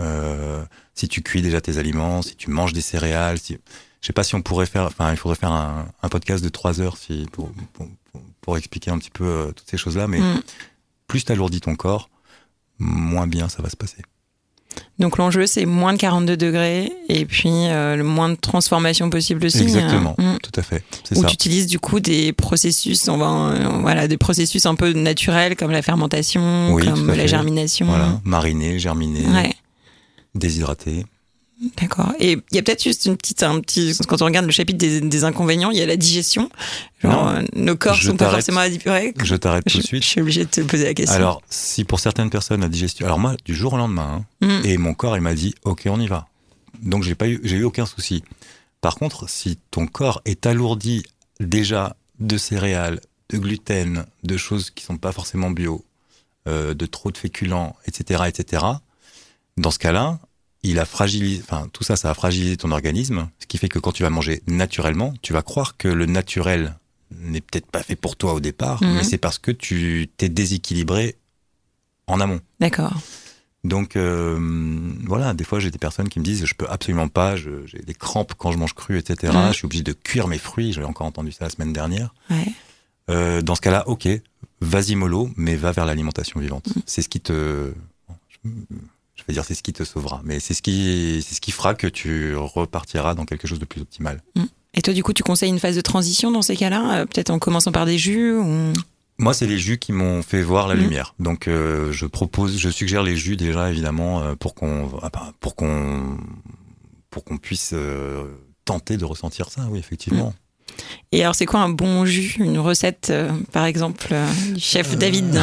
euh, 0.00 0.64
si 0.94 1.08
tu 1.08 1.22
cuis 1.22 1.42
déjà 1.42 1.60
tes 1.60 1.78
aliments, 1.78 2.22
si 2.22 2.36
tu 2.36 2.50
manges 2.50 2.72
des 2.72 2.80
céréales, 2.80 3.38
si... 3.38 3.58
je 4.00 4.06
sais 4.06 4.12
pas 4.12 4.24
si 4.24 4.34
on 4.34 4.42
pourrait 4.42 4.66
faire, 4.66 4.84
enfin 4.84 5.10
il 5.10 5.16
faudrait 5.16 5.36
faire 5.38 5.52
un, 5.52 5.88
un 6.02 6.08
podcast 6.08 6.42
de 6.44 6.48
trois 6.48 6.80
heures 6.80 6.96
si, 6.96 7.26
pour, 7.32 7.50
pour, 7.72 7.88
pour- 8.12 8.22
pour 8.40 8.56
expliquer 8.56 8.90
un 8.92 8.98
petit 8.98 9.10
peu 9.10 9.24
euh, 9.24 9.52
toutes 9.52 9.68
ces 9.68 9.76
choses-là, 9.76 10.06
mais 10.06 10.20
Mm. 10.20 10.42
plus 11.08 11.24
tu 11.24 11.32
alourdis 11.32 11.60
ton 11.60 11.74
corps, 11.76 12.08
moins 12.78 13.26
bien 13.26 13.48
ça 13.48 13.60
va 13.62 13.68
se 13.70 13.76
passer. 13.76 14.02
Donc 14.98 15.18
l'enjeu, 15.18 15.46
c'est 15.46 15.66
moins 15.66 15.92
de 15.92 15.98
42 15.98 16.36
degrés 16.36 16.90
et 17.08 17.26
puis 17.26 17.50
euh, 17.50 17.96
le 17.96 18.04
moins 18.04 18.30
de 18.30 18.34
transformation 18.34 19.10
possible 19.10 19.44
aussi. 19.44 19.62
Exactement, 19.62 20.16
euh, 20.18 20.34
mm. 20.34 20.38
tout 20.42 20.58
à 20.58 20.62
fait, 20.62 20.82
Où 21.14 21.24
tu 21.24 21.34
utilises 21.34 21.66
du 21.66 21.78
coup 21.78 22.00
des 22.00 22.32
processus, 22.32 23.08
on 23.08 23.18
va, 23.18 23.28
euh, 23.28 23.68
voilà, 23.80 24.08
des 24.08 24.16
processus 24.16 24.64
un 24.64 24.74
peu 24.74 24.92
naturels 24.92 25.56
comme 25.56 25.70
la 25.70 25.82
fermentation, 25.82 26.72
Oui, 26.72 26.84
comme 26.86 27.08
la 27.08 27.14
fait. 27.14 27.28
germination. 27.28 27.86
Voilà, 27.86 28.20
mariner, 28.24 28.78
germiner, 28.78 29.26
Ouais, 29.28 29.54
déshydrater. 30.34 31.04
D'accord. 31.76 32.12
Et 32.20 32.32
il 32.32 32.54
y 32.54 32.58
a 32.58 32.62
peut-être 32.62 32.82
juste 32.82 33.06
une 33.06 33.16
petite, 33.16 33.42
un 33.42 33.60
petit, 33.60 33.96
quand 34.08 34.20
on 34.22 34.24
regarde 34.26 34.46
le 34.46 34.52
chapitre 34.52 34.78
des, 34.78 35.00
des 35.00 35.24
inconvénients, 35.24 35.70
il 35.70 35.78
y 35.78 35.82
a 35.82 35.86
la 35.86 35.96
digestion. 35.96 36.50
Genre, 37.02 37.12
Non. 37.24 37.28
euh, 37.40 37.42
nos 37.54 37.76
corps 37.76 37.94
Je 37.94 38.08
sont 38.10 38.16
pas 38.16 38.30
forcément 38.30 38.60
habitués. 38.60 39.14
Je 39.22 39.36
t'arrête 39.36 39.64
tout 39.64 39.78
de 39.78 39.82
suite. 39.82 40.02
je 40.02 40.08
suis 40.08 40.20
obligée 40.20 40.44
de 40.44 40.50
te 40.50 40.60
poser 40.60 40.84
la 40.84 40.94
question. 40.94 41.14
Alors, 41.16 41.42
si 41.48 41.84
pour 41.84 42.00
certaines 42.00 42.30
personnes 42.30 42.60
la 42.60 42.68
digestion, 42.68 43.06
alors 43.06 43.18
moi 43.18 43.36
du 43.44 43.54
jour 43.54 43.72
au 43.74 43.76
lendemain, 43.76 44.24
hein, 44.42 44.46
Mm. 44.62 44.66
et 44.66 44.76
mon 44.76 44.94
corps 44.94 45.16
il 45.16 45.20
m'a 45.22 45.34
dit 45.34 45.54
ok 45.64 45.84
on 45.86 45.98
y 46.00 46.06
va, 46.06 46.28
donc 46.82 47.02
j'ai 47.04 47.14
pas 47.14 47.26
eu, 47.28 47.40
j'ai 47.42 47.56
eu 47.56 47.64
aucun 47.64 47.86
souci. 47.86 48.22
Par 48.82 48.96
contre, 48.96 49.28
si 49.28 49.58
ton 49.70 49.86
corps 49.86 50.20
est 50.26 50.46
alourdi 50.46 51.02
déjà 51.40 51.96
de 52.20 52.36
céréales, 52.38 53.00
de 53.30 53.38
gluten, 53.38 54.04
de 54.22 54.36
choses 54.36 54.70
qui 54.70 54.84
sont 54.84 54.98
pas 54.98 55.10
forcément 55.12 55.50
bio, 55.50 55.84
euh, 56.48 56.74
de 56.74 56.86
trop 56.86 57.10
de 57.10 57.16
féculents, 57.18 57.74
etc., 57.86 58.24
etc. 58.28 58.62
Dans 59.56 59.70
ce 59.70 59.78
cas-là, 59.78 60.20
il 60.70 60.78
a 60.78 60.84
fragilisé, 60.84 61.42
enfin 61.42 61.68
tout 61.72 61.84
ça, 61.84 61.96
ça 61.96 62.10
a 62.10 62.14
fragilisé 62.14 62.56
ton 62.56 62.70
organisme, 62.72 63.28
ce 63.38 63.46
qui 63.46 63.58
fait 63.58 63.68
que 63.68 63.78
quand 63.78 63.92
tu 63.92 64.02
vas 64.02 64.10
manger 64.10 64.42
naturellement, 64.46 65.14
tu 65.22 65.32
vas 65.32 65.42
croire 65.42 65.76
que 65.76 65.88
le 65.88 66.06
naturel 66.06 66.76
n'est 67.12 67.40
peut-être 67.40 67.66
pas 67.70 67.82
fait 67.82 67.96
pour 67.96 68.16
toi 68.16 68.34
au 68.34 68.40
départ, 68.40 68.82
Mhm. 68.82 68.94
mais 68.96 69.04
c'est 69.04 69.18
parce 69.18 69.38
que 69.38 69.50
tu 69.52 70.08
t'es 70.16 70.28
déséquilibré 70.28 71.16
en 72.06 72.20
amont. 72.20 72.40
D'accord. 72.60 72.94
Donc 73.64 73.96
euh, 73.96 74.38
voilà, 75.06 75.34
des 75.34 75.42
fois 75.44 75.58
j'ai 75.58 75.70
des 75.72 75.78
personnes 75.78 76.08
qui 76.08 76.20
me 76.20 76.24
disent 76.24 76.44
je 76.44 76.54
peux 76.54 76.66
absolument 76.68 77.08
pas, 77.08 77.34
j'ai 77.36 77.80
des 77.84 77.94
crampes 77.94 78.34
quand 78.38 78.52
je 78.52 78.58
mange 78.58 78.74
cru, 78.74 78.96
etc. 78.98 79.32
Mhm. 79.34 79.48
Je 79.48 79.52
suis 79.54 79.64
obligé 79.66 79.82
de 79.82 79.92
cuire 79.92 80.28
mes 80.28 80.38
fruits. 80.38 80.72
J'ai 80.72 80.84
encore 80.84 81.06
entendu 81.06 81.32
ça 81.32 81.44
la 81.44 81.50
semaine 81.50 81.72
dernière. 81.72 82.14
Ouais. 82.30 82.52
Euh, 83.10 83.42
dans 83.42 83.54
ce 83.56 83.60
cas-là, 83.60 83.88
ok, 83.88 84.08
vas-y 84.60 84.94
mollo, 84.96 85.30
mais 85.36 85.54
va 85.56 85.70
vers 85.72 85.84
l'alimentation 85.86 86.38
vivante. 86.40 86.66
Mhm. 86.74 86.82
C'est 86.86 87.02
ce 87.02 87.08
qui 87.08 87.20
te, 87.20 87.72
je 89.16 89.22
vais 89.26 89.32
dire 89.32 89.44
c'est 89.44 89.54
ce 89.54 89.62
qui 89.62 89.72
te 89.72 89.82
sauvera, 89.84 90.20
mais 90.24 90.38
c'est 90.40 90.54
ce 90.54 90.62
qui, 90.62 91.24
c'est 91.26 91.34
ce 91.34 91.40
qui 91.40 91.50
fera 91.50 91.74
que 91.74 91.86
tu 91.86 92.34
repartiras 92.36 93.14
dans 93.14 93.24
quelque 93.24 93.46
chose 93.48 93.58
de 93.58 93.64
plus 93.64 93.80
optimal. 93.80 94.22
Et 94.74 94.82
toi, 94.82 94.92
du 94.92 95.02
coup, 95.02 95.12
tu 95.14 95.22
conseilles 95.22 95.48
une 95.48 95.58
phase 95.58 95.74
de 95.74 95.80
transition 95.80 96.30
dans 96.30 96.42
ces 96.42 96.54
cas-là, 96.56 96.98
euh, 96.98 97.06
peut-être 97.06 97.30
en 97.30 97.38
commençant 97.38 97.72
par 97.72 97.86
des 97.86 97.96
jus 97.98 98.34
ou... 98.36 98.72
Moi, 99.18 99.32
c'est 99.32 99.46
les 99.46 99.58
jus 99.58 99.78
qui 99.78 99.92
m'ont 99.92 100.22
fait 100.22 100.42
voir 100.42 100.68
la 100.68 100.74
Mhm. 100.74 100.82
lumière. 100.82 101.14
Donc, 101.18 101.48
euh, 101.48 101.90
je 101.92 102.04
propose, 102.04 102.58
je 102.58 102.68
suggère 102.68 103.02
les 103.02 103.16
jus 103.16 103.36
déjà 103.36 103.70
évidemment 103.70 104.20
euh, 104.22 104.34
pour 104.34 104.54
qu'on, 104.54 104.90
ah 105.02 105.08
bah, 105.10 105.32
pour 105.40 105.56
qu'on, 105.56 106.18
pour 107.08 107.24
qu'on 107.24 107.38
puisse 107.38 107.70
euh, 107.72 108.24
tenter 108.66 108.98
de 108.98 109.06
ressentir 109.06 109.48
ça. 109.48 109.62
Oui, 109.70 109.78
effectivement. 109.78 110.34
Et 111.12 111.22
alors, 111.22 111.34
c'est 111.34 111.46
quoi 111.46 111.60
un 111.60 111.70
bon 111.70 112.04
jus 112.04 112.36
Une 112.38 112.58
recette, 112.58 113.08
euh, 113.08 113.32
par 113.52 113.64
exemple, 113.64 114.14
du 114.52 114.60
chef 114.60 114.98
David? 114.98 115.40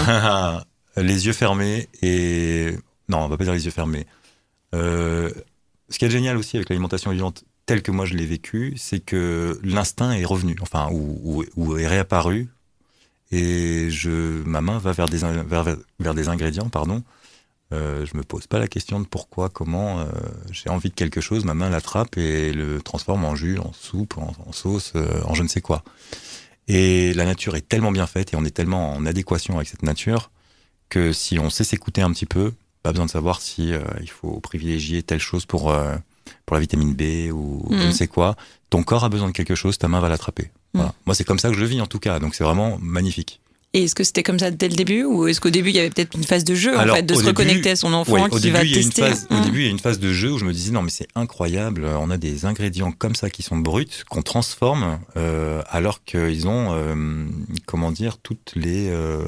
les 0.97 1.25
yeux 1.25 1.33
fermés 1.33 1.87
et 2.03 2.75
non, 3.09 3.19
on 3.19 3.27
va 3.27 3.37
pas 3.37 3.43
dire 3.43 3.53
les 3.53 3.65
yeux 3.65 3.71
fermés. 3.71 4.05
Euh, 4.73 5.29
ce 5.89 5.99
qui 5.99 6.05
est 6.05 6.09
génial 6.09 6.37
aussi 6.37 6.57
avec 6.57 6.69
l'alimentation 6.69 7.11
vivante 7.11 7.43
telle 7.65 7.81
que 7.81 7.91
moi 7.91 8.05
je 8.05 8.13
l'ai 8.15 8.25
vécue, 8.25 8.73
c'est 8.77 8.99
que 8.99 9.59
l'instinct 9.63 10.11
est 10.13 10.25
revenu, 10.25 10.55
enfin 10.61 10.89
ou, 10.91 11.43
est 11.77 11.87
réapparu 11.87 12.49
et 13.31 13.89
je 13.89 14.43
ma 14.43 14.61
main 14.61 14.77
va 14.79 14.91
vers 14.91 15.05
des 16.13 16.27
ingrédients, 16.29 16.69
pardon. 16.69 17.03
Euh, 17.73 18.05
je 18.05 18.15
me 18.15 18.23
pose 18.23 18.45
pas 18.45 18.59
la 18.59 18.67
question 18.67 18.99
de 18.99 19.05
pourquoi, 19.05 19.49
comment. 19.49 20.01
euh, 20.01 20.05
J'ai 20.51 20.69
envie 20.69 20.89
de 20.89 20.93
quelque 20.93 21.21
chose, 21.21 21.43
ma 21.43 21.55
main 21.55 21.69
l'attrape 21.69 22.17
et 22.17 22.53
le 22.53 22.81
transforme 22.81 23.25
en 23.25 23.35
jus, 23.35 23.57
en 23.57 23.73
soupe, 23.73 24.17
en, 24.17 24.31
en 24.45 24.51
sauce, 24.51 24.93
euh, 24.95 25.21
en 25.25 25.33
je 25.33 25.41
ne 25.41 25.47
sais 25.47 25.61
quoi. 25.61 25.83
Et 26.67 27.13
la 27.13 27.25
nature 27.25 27.55
est 27.55 27.67
tellement 27.67 27.91
bien 27.91 28.05
faite 28.05 28.33
et 28.33 28.37
on 28.37 28.45
est 28.45 28.51
tellement 28.51 28.93
en 28.93 29.05
adéquation 29.05 29.55
avec 29.55 29.67
cette 29.67 29.83
nature 29.83 30.29
que 30.89 31.11
si 31.13 31.39
on 31.39 31.49
sait 31.49 31.63
s'écouter 31.63 32.01
un 32.01 32.11
petit 32.11 32.27
peu, 32.27 32.53
pas 32.83 32.91
besoin 32.91 33.05
de 33.05 33.11
savoir 33.11 33.41
si 33.41 33.73
euh, 33.73 33.79
il 34.01 34.09
faut 34.09 34.39
privilégier 34.41 35.01
telle 35.03 35.19
chose 35.19 35.45
pour 35.45 35.71
euh, 35.71 35.95
pour 36.45 36.55
la 36.55 36.59
vitamine 36.61 36.93
B 36.93 37.31
ou 37.33 37.65
je 37.71 37.75
Mhm. 37.77 37.87
ne 37.87 37.91
sais 37.91 38.07
quoi. 38.07 38.35
Ton 38.69 38.83
corps 38.83 39.03
a 39.05 39.09
besoin 39.09 39.27
de 39.27 39.33
quelque 39.33 39.55
chose, 39.55 39.77
ta 39.77 39.87
main 39.87 39.99
va 39.99 40.09
l'attraper. 40.09 40.51
Voilà. 40.73 40.93
Moi, 41.05 41.15
c'est 41.15 41.23
comme 41.23 41.39
ça 41.39 41.49
que 41.49 41.55
je 41.55 41.59
le 41.59 41.65
vis 41.67 41.79
en 41.81 41.85
tout 41.87 41.99
cas, 41.99 42.19
donc 42.19 42.35
c'est 42.35 42.43
vraiment 42.43 42.77
magnifique. 42.81 43.39
Et 43.75 43.85
est-ce 43.85 43.95
que 43.95 44.03
c'était 44.03 44.21
comme 44.21 44.37
ça 44.37 44.51
dès 44.51 44.69
le 44.69 44.75
début 44.75 45.03
ou 45.03 45.27
est-ce 45.27 45.41
qu'au 45.41 45.49
début, 45.49 45.69
il 45.69 45.75
y 45.75 45.79
avait 45.79 45.89
peut-être 45.89 46.15
une 46.15 46.23
phase 46.23 46.43
de 46.43 46.53
jeu, 46.53 46.77
Alors, 46.77 46.93
en 46.93 46.97
fait, 46.97 47.03
de 47.03 47.13
se 47.13 47.19
début- 47.19 47.29
reconnecter 47.29 47.71
à 47.71 47.75
son 47.75 47.91
enfant 47.93 48.13
Ouais, 48.23 48.29
qui 48.29 48.39
début, 48.41 48.53
va 48.53 48.61
tester 48.61 49.01
phase, 49.01 49.27
au 49.31 49.35
Hum. 49.35 49.41
début, 49.41 49.59
il 49.61 49.65
y 49.65 49.67
a 49.67 49.71
une 49.71 49.79
phase 49.79 49.99
de 49.99 50.13
jeu 50.13 50.31
où 50.31 50.37
je 50.37 50.45
me 50.45 50.53
disais 50.53 50.71
non 50.71 50.83
mais 50.83 50.91
c'est 50.91 51.07
incroyable, 51.15 51.85
on 51.85 52.09
a 52.11 52.17
des 52.17 52.45
ingrédients 52.45 52.91
comme 52.91 53.15
ça 53.15 53.29
qui 53.31 53.41
sont 53.41 53.57
bruts, 53.57 53.87
qu'on 54.09 54.21
transforme, 54.21 54.99
euh, 55.17 55.61
alors 55.69 56.03
qu'ils 56.03 56.47
ont, 56.47 56.67
euh, 56.73 56.95
comment 57.65 57.91
dire, 57.91 58.17
toutes 58.19 58.51
les 58.55 58.89
euh, 58.89 59.19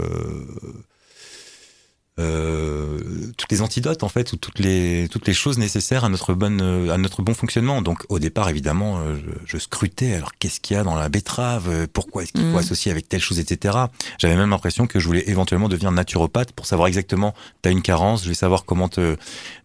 euh, 2.17 2.97
toutes 3.37 3.51
les 3.51 3.61
antidotes 3.61 4.03
en 4.03 4.07
fait 4.09 4.31
ou 4.31 4.37
toutes 4.37 4.59
les 4.59 5.07
toutes 5.11 5.27
les 5.27 5.33
choses 5.33 5.57
nécessaires 5.57 6.05
à 6.05 6.09
notre 6.09 6.33
bonne 6.33 6.61
à 6.89 6.97
notre 6.97 7.21
bon 7.21 7.33
fonctionnement. 7.33 7.81
Donc 7.81 8.03
au 8.09 8.19
départ 8.19 8.47
évidemment 8.49 8.99
euh, 8.99 9.15
je, 9.17 9.31
je 9.45 9.57
scrutais 9.57 10.13
alors 10.13 10.31
qu'est-ce 10.39 10.59
qu'il 10.61 10.77
y 10.77 10.79
a 10.79 10.83
dans 10.83 10.95
la 10.95 11.09
betterave, 11.09 11.67
euh, 11.69 11.87
pourquoi 11.91 12.23
est-ce 12.23 12.31
qu'il 12.31 12.41
faut 12.43 12.47
Mhm. 12.51 12.55
associer 12.57 12.91
avec 12.91 13.09
telle 13.09 13.19
chose 13.21 13.39
etc. 13.39 13.77
J'avais 14.17 14.35
même 14.37 14.49
l'impression 14.49 14.87
que 14.87 14.99
je 14.99 15.05
voulais 15.07 15.23
éventuellement 15.27 15.67
devenir 15.67 15.91
naturopathe 15.91 16.53
pour 16.53 16.65
savoir 16.65 16.87
exactement 16.87 17.33
t'as 17.61 17.71
une 17.71 17.81
carence, 17.81 18.23
je 18.23 18.29
vais 18.29 18.33
savoir 18.35 18.63
comment 18.65 18.87
te 18.87 19.17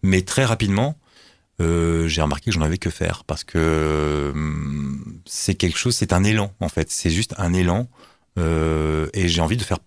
mais 0.03 0.21
très 0.23 0.43
rapidement 0.43 0.97
euh, 1.61 2.07
j'ai 2.07 2.21
remarqué 2.21 2.45
que 2.45 2.51
j'en 2.55 2.61
avais 2.63 2.79
que 2.79 2.89
faire 2.89 3.23
parce 3.23 3.43
que 3.43 4.31
hum, 4.33 5.21
c'est 5.25 5.55
quelque 5.55 5.77
chose, 5.77 5.95
c'est 5.95 6.11
un 6.11 6.23
élan 6.23 6.51
en 6.59 6.69
fait, 6.69 6.91
c'est 6.91 7.11
juste 7.11 7.33
un 7.37 7.53
élan 7.53 7.87
euh, 8.39 9.07
et 9.13 9.27
j'ai 9.27 9.41
envie 9.41 9.57
de 9.57 9.63
faire 9.63 9.77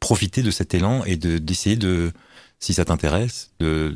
profiter 0.00 0.42
de 0.42 0.50
cet 0.50 0.74
élan 0.74 1.04
et 1.04 1.16
de 1.16 1.38
d'essayer 1.38 1.76
de, 1.76 2.12
si 2.58 2.74
ça 2.74 2.84
t'intéresse, 2.84 3.50
de 3.60 3.94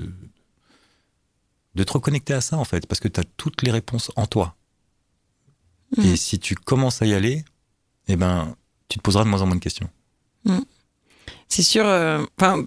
de 1.75 1.85
te 1.85 1.93
reconnecter 1.93 2.35
à 2.35 2.41
ça 2.41 2.57
en 2.59 2.65
fait 2.65 2.87
parce 2.87 3.01
que 3.01 3.09
tu 3.09 3.21
as 3.21 3.25
toutes 3.37 3.63
les 3.63 3.71
réponses 3.71 4.11
en 4.17 4.27
toi. 4.27 4.57
Mhm. 5.97 6.07
Et 6.07 6.17
si 6.17 6.39
tu 6.39 6.55
commences 6.55 7.03
à 7.03 7.07
y 7.07 7.15
aller, 7.15 7.45
eh 8.09 8.17
ben 8.17 8.55
tu 8.89 8.99
te 8.99 9.03
poseras 9.03 9.25
de 9.25 9.29
moins 9.29 9.41
en 9.41 9.47
moins 9.47 9.57
de 9.57 9.61
questions. 9.61 9.89
C'est 11.49 11.63
sûr. 11.63 11.85
euh, 11.87 12.23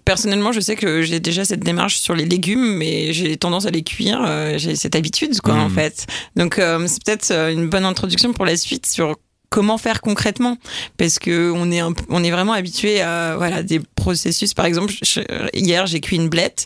personnellement, 0.05 0.51
je 0.51 0.59
sais 0.59 0.75
que 0.75 1.01
j'ai 1.01 1.19
déjà 1.19 1.43
cette 1.43 1.61
démarche 1.61 1.97
sur 1.97 2.15
les 2.15 2.25
légumes, 2.25 2.77
mais 2.77 3.13
j'ai 3.13 3.35
tendance 3.35 3.65
à 3.65 3.71
les 3.71 3.83
cuire. 3.83 4.23
euh, 4.23 4.57
j'ai 4.59 4.75
cette 4.75 4.95
habitude, 4.95 5.41
quoi, 5.41 5.55
en 5.55 5.69
fait. 5.69 6.05
Donc, 6.35 6.59
euh, 6.59 6.85
c'est 6.87 7.03
peut-être 7.03 7.31
une 7.31 7.67
bonne 7.67 7.85
introduction 7.85 8.31
pour 8.31 8.45
la 8.45 8.55
suite 8.55 8.85
sur 8.85 9.15
comment 9.55 9.77
faire 9.77 10.01
concrètement, 10.01 10.57
parce 10.97 11.17
que 11.17 11.51
on 11.55 11.71
est 11.71 11.79
un 11.79 11.93
on 12.09 12.23
est 12.23 12.31
vraiment 12.31 12.51
habitué 12.53 13.01
à 13.01 13.35
voilà 13.37 13.63
des 13.63 13.79
processus. 13.79 14.53
Par 14.53 14.65
exemple, 14.65 14.93
je- 15.01 15.21
hier 15.53 15.87
j'ai 15.87 16.01
cuit 16.01 16.17
une 16.17 16.29
blette. 16.29 16.65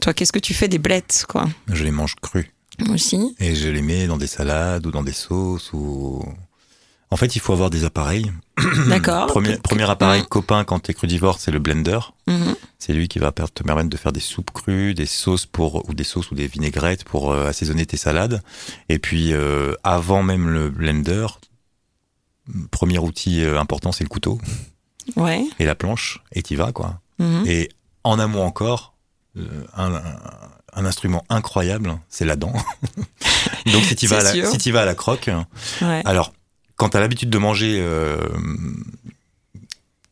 Toi, 0.00 0.14
qu'est-ce 0.14 0.32
que 0.32 0.38
tu 0.48 0.54
fais 0.54 0.68
des 0.68 0.78
blettes, 0.78 1.26
quoi? 1.28 1.44
Je 1.70 1.84
les 1.84 1.90
mange 1.90 2.14
crus. 2.22 2.46
Moi 2.80 2.94
aussi. 2.94 3.18
Et 3.38 3.54
je 3.54 3.68
les 3.68 3.82
mets 3.82 4.06
dans 4.06 4.16
des 4.16 4.26
salades 4.26 4.86
ou 4.86 4.90
dans 4.90 5.02
des 5.02 5.12
sauces 5.12 5.70
ou. 5.74 6.24
En 7.10 7.16
fait, 7.18 7.36
il 7.36 7.40
faut 7.40 7.52
avoir 7.52 7.68
des 7.68 7.84
appareils. 7.84 8.32
D'accord. 8.88 9.26
Premier, 9.26 9.58
premier 9.58 9.88
appareil 9.90 10.22
copain 10.26 10.64
quand 10.64 10.78
t'es 10.80 10.94
crudivore, 10.94 11.38
c'est 11.40 11.50
le 11.50 11.58
blender. 11.58 11.98
Mhm. 12.26 12.56
C'est 12.78 12.94
lui 12.94 13.06
qui 13.08 13.18
va 13.18 13.30
te 13.32 13.62
permettre 13.62 13.90
de 13.90 13.96
faire 13.98 14.12
des 14.12 14.20
soupes 14.32 14.50
crues, 14.50 14.94
des 14.94 15.04
sauces 15.04 15.44
pour 15.44 15.86
ou 15.90 15.92
des 15.92 16.04
sauces 16.04 16.30
ou 16.30 16.34
des 16.34 16.46
vinaigrettes 16.46 17.04
pour 17.04 17.30
euh, 17.30 17.48
assaisonner 17.48 17.84
tes 17.84 17.98
salades. 17.98 18.40
Et 18.88 18.98
puis 18.98 19.34
euh, 19.34 19.74
avant 19.84 20.22
même 20.22 20.48
le 20.48 20.70
blender, 20.70 21.26
premier 22.70 22.98
outil 22.98 23.42
euh, 23.44 23.58
important 23.58 23.92
c'est 23.92 24.04
le 24.04 24.08
couteau 24.08 24.40
Ouais. 25.16 25.44
et 25.58 25.64
la 25.64 25.74
planche 25.74 26.22
et 26.32 26.42
t'y 26.42 26.54
vas 26.56 26.72
quoi. 26.72 27.00
Mhm. 27.18 27.44
Et 27.46 27.68
en 28.04 28.18
amont 28.18 28.42
encore, 28.44 28.94
euh, 29.36 29.64
un- 29.74 29.94
un- 29.94 30.20
un 30.74 30.84
instrument 30.86 31.24
incroyable, 31.28 31.98
c'est 32.08 32.24
la 32.24 32.36
dent. 32.36 32.52
Donc 33.72 33.84
si 33.84 33.94
tu 33.96 34.06
vas, 34.06 34.18
à 34.20 34.22
la, 34.22 34.58
si 34.58 34.70
vas 34.70 34.82
à 34.82 34.84
la 34.84 34.94
croque, 34.94 35.28
Ouais. 35.82 36.02
alors 36.04 36.32
quand 36.76 36.90
tu 36.90 36.96
as 36.96 37.00
l'habitude 37.00 37.30
de 37.30 37.38
manger, 37.38 37.78
euh, 37.80 38.16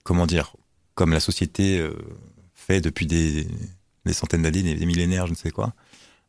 comment 0.04 0.26
dire, 0.26 0.52
comme 0.94 1.12
la 1.12 1.20
société 1.20 1.78
euh, 1.78 1.92
fait 2.54 2.80
depuis 2.80 3.06
des, 3.06 3.46
des 4.06 4.12
centaines 4.12 4.42
d'années, 4.42 4.62
des, 4.62 4.74
des 4.74 4.86
millénaires, 4.86 5.26
je 5.26 5.32
ne 5.32 5.36
sais 5.36 5.50
quoi, 5.50 5.72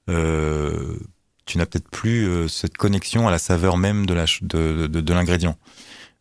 euh, 0.10 0.98
tu 1.46 1.58
n'as 1.58 1.66
peut-être 1.66 1.90
plus 1.90 2.28
euh, 2.28 2.48
cette 2.48 2.78
connexion 2.78 3.28
à 3.28 3.32
la 3.32 3.40
saveur 3.40 3.78
même 3.78 4.06
de 4.06 4.14
la 4.14 4.28
ch- 4.28 4.44
de, 4.44 4.88
de, 4.88 5.02
de 5.02 5.14
l'ingrédient. 5.14 5.58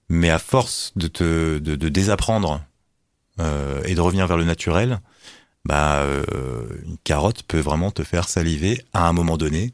Mais 0.08 0.30
à 0.30 0.38
force 0.38 0.92
de 0.96 1.06
te 1.06 1.58
de, 1.58 1.76
de 1.76 1.88
désapprendre 1.88 2.64
euh, 3.38 3.82
et 3.84 3.94
de 3.94 4.00
revenir 4.00 4.26
vers 4.26 4.36
le 4.36 4.44
naturel, 4.44 5.00
bah 5.64 6.00
euh, 6.00 6.24
une 6.86 6.96
carotte 7.04 7.42
peut 7.44 7.60
vraiment 7.60 7.90
te 7.90 8.02
faire 8.02 8.28
saliver 8.28 8.82
à 8.92 9.06
un 9.08 9.12
moment 9.12 9.36
donné. 9.36 9.72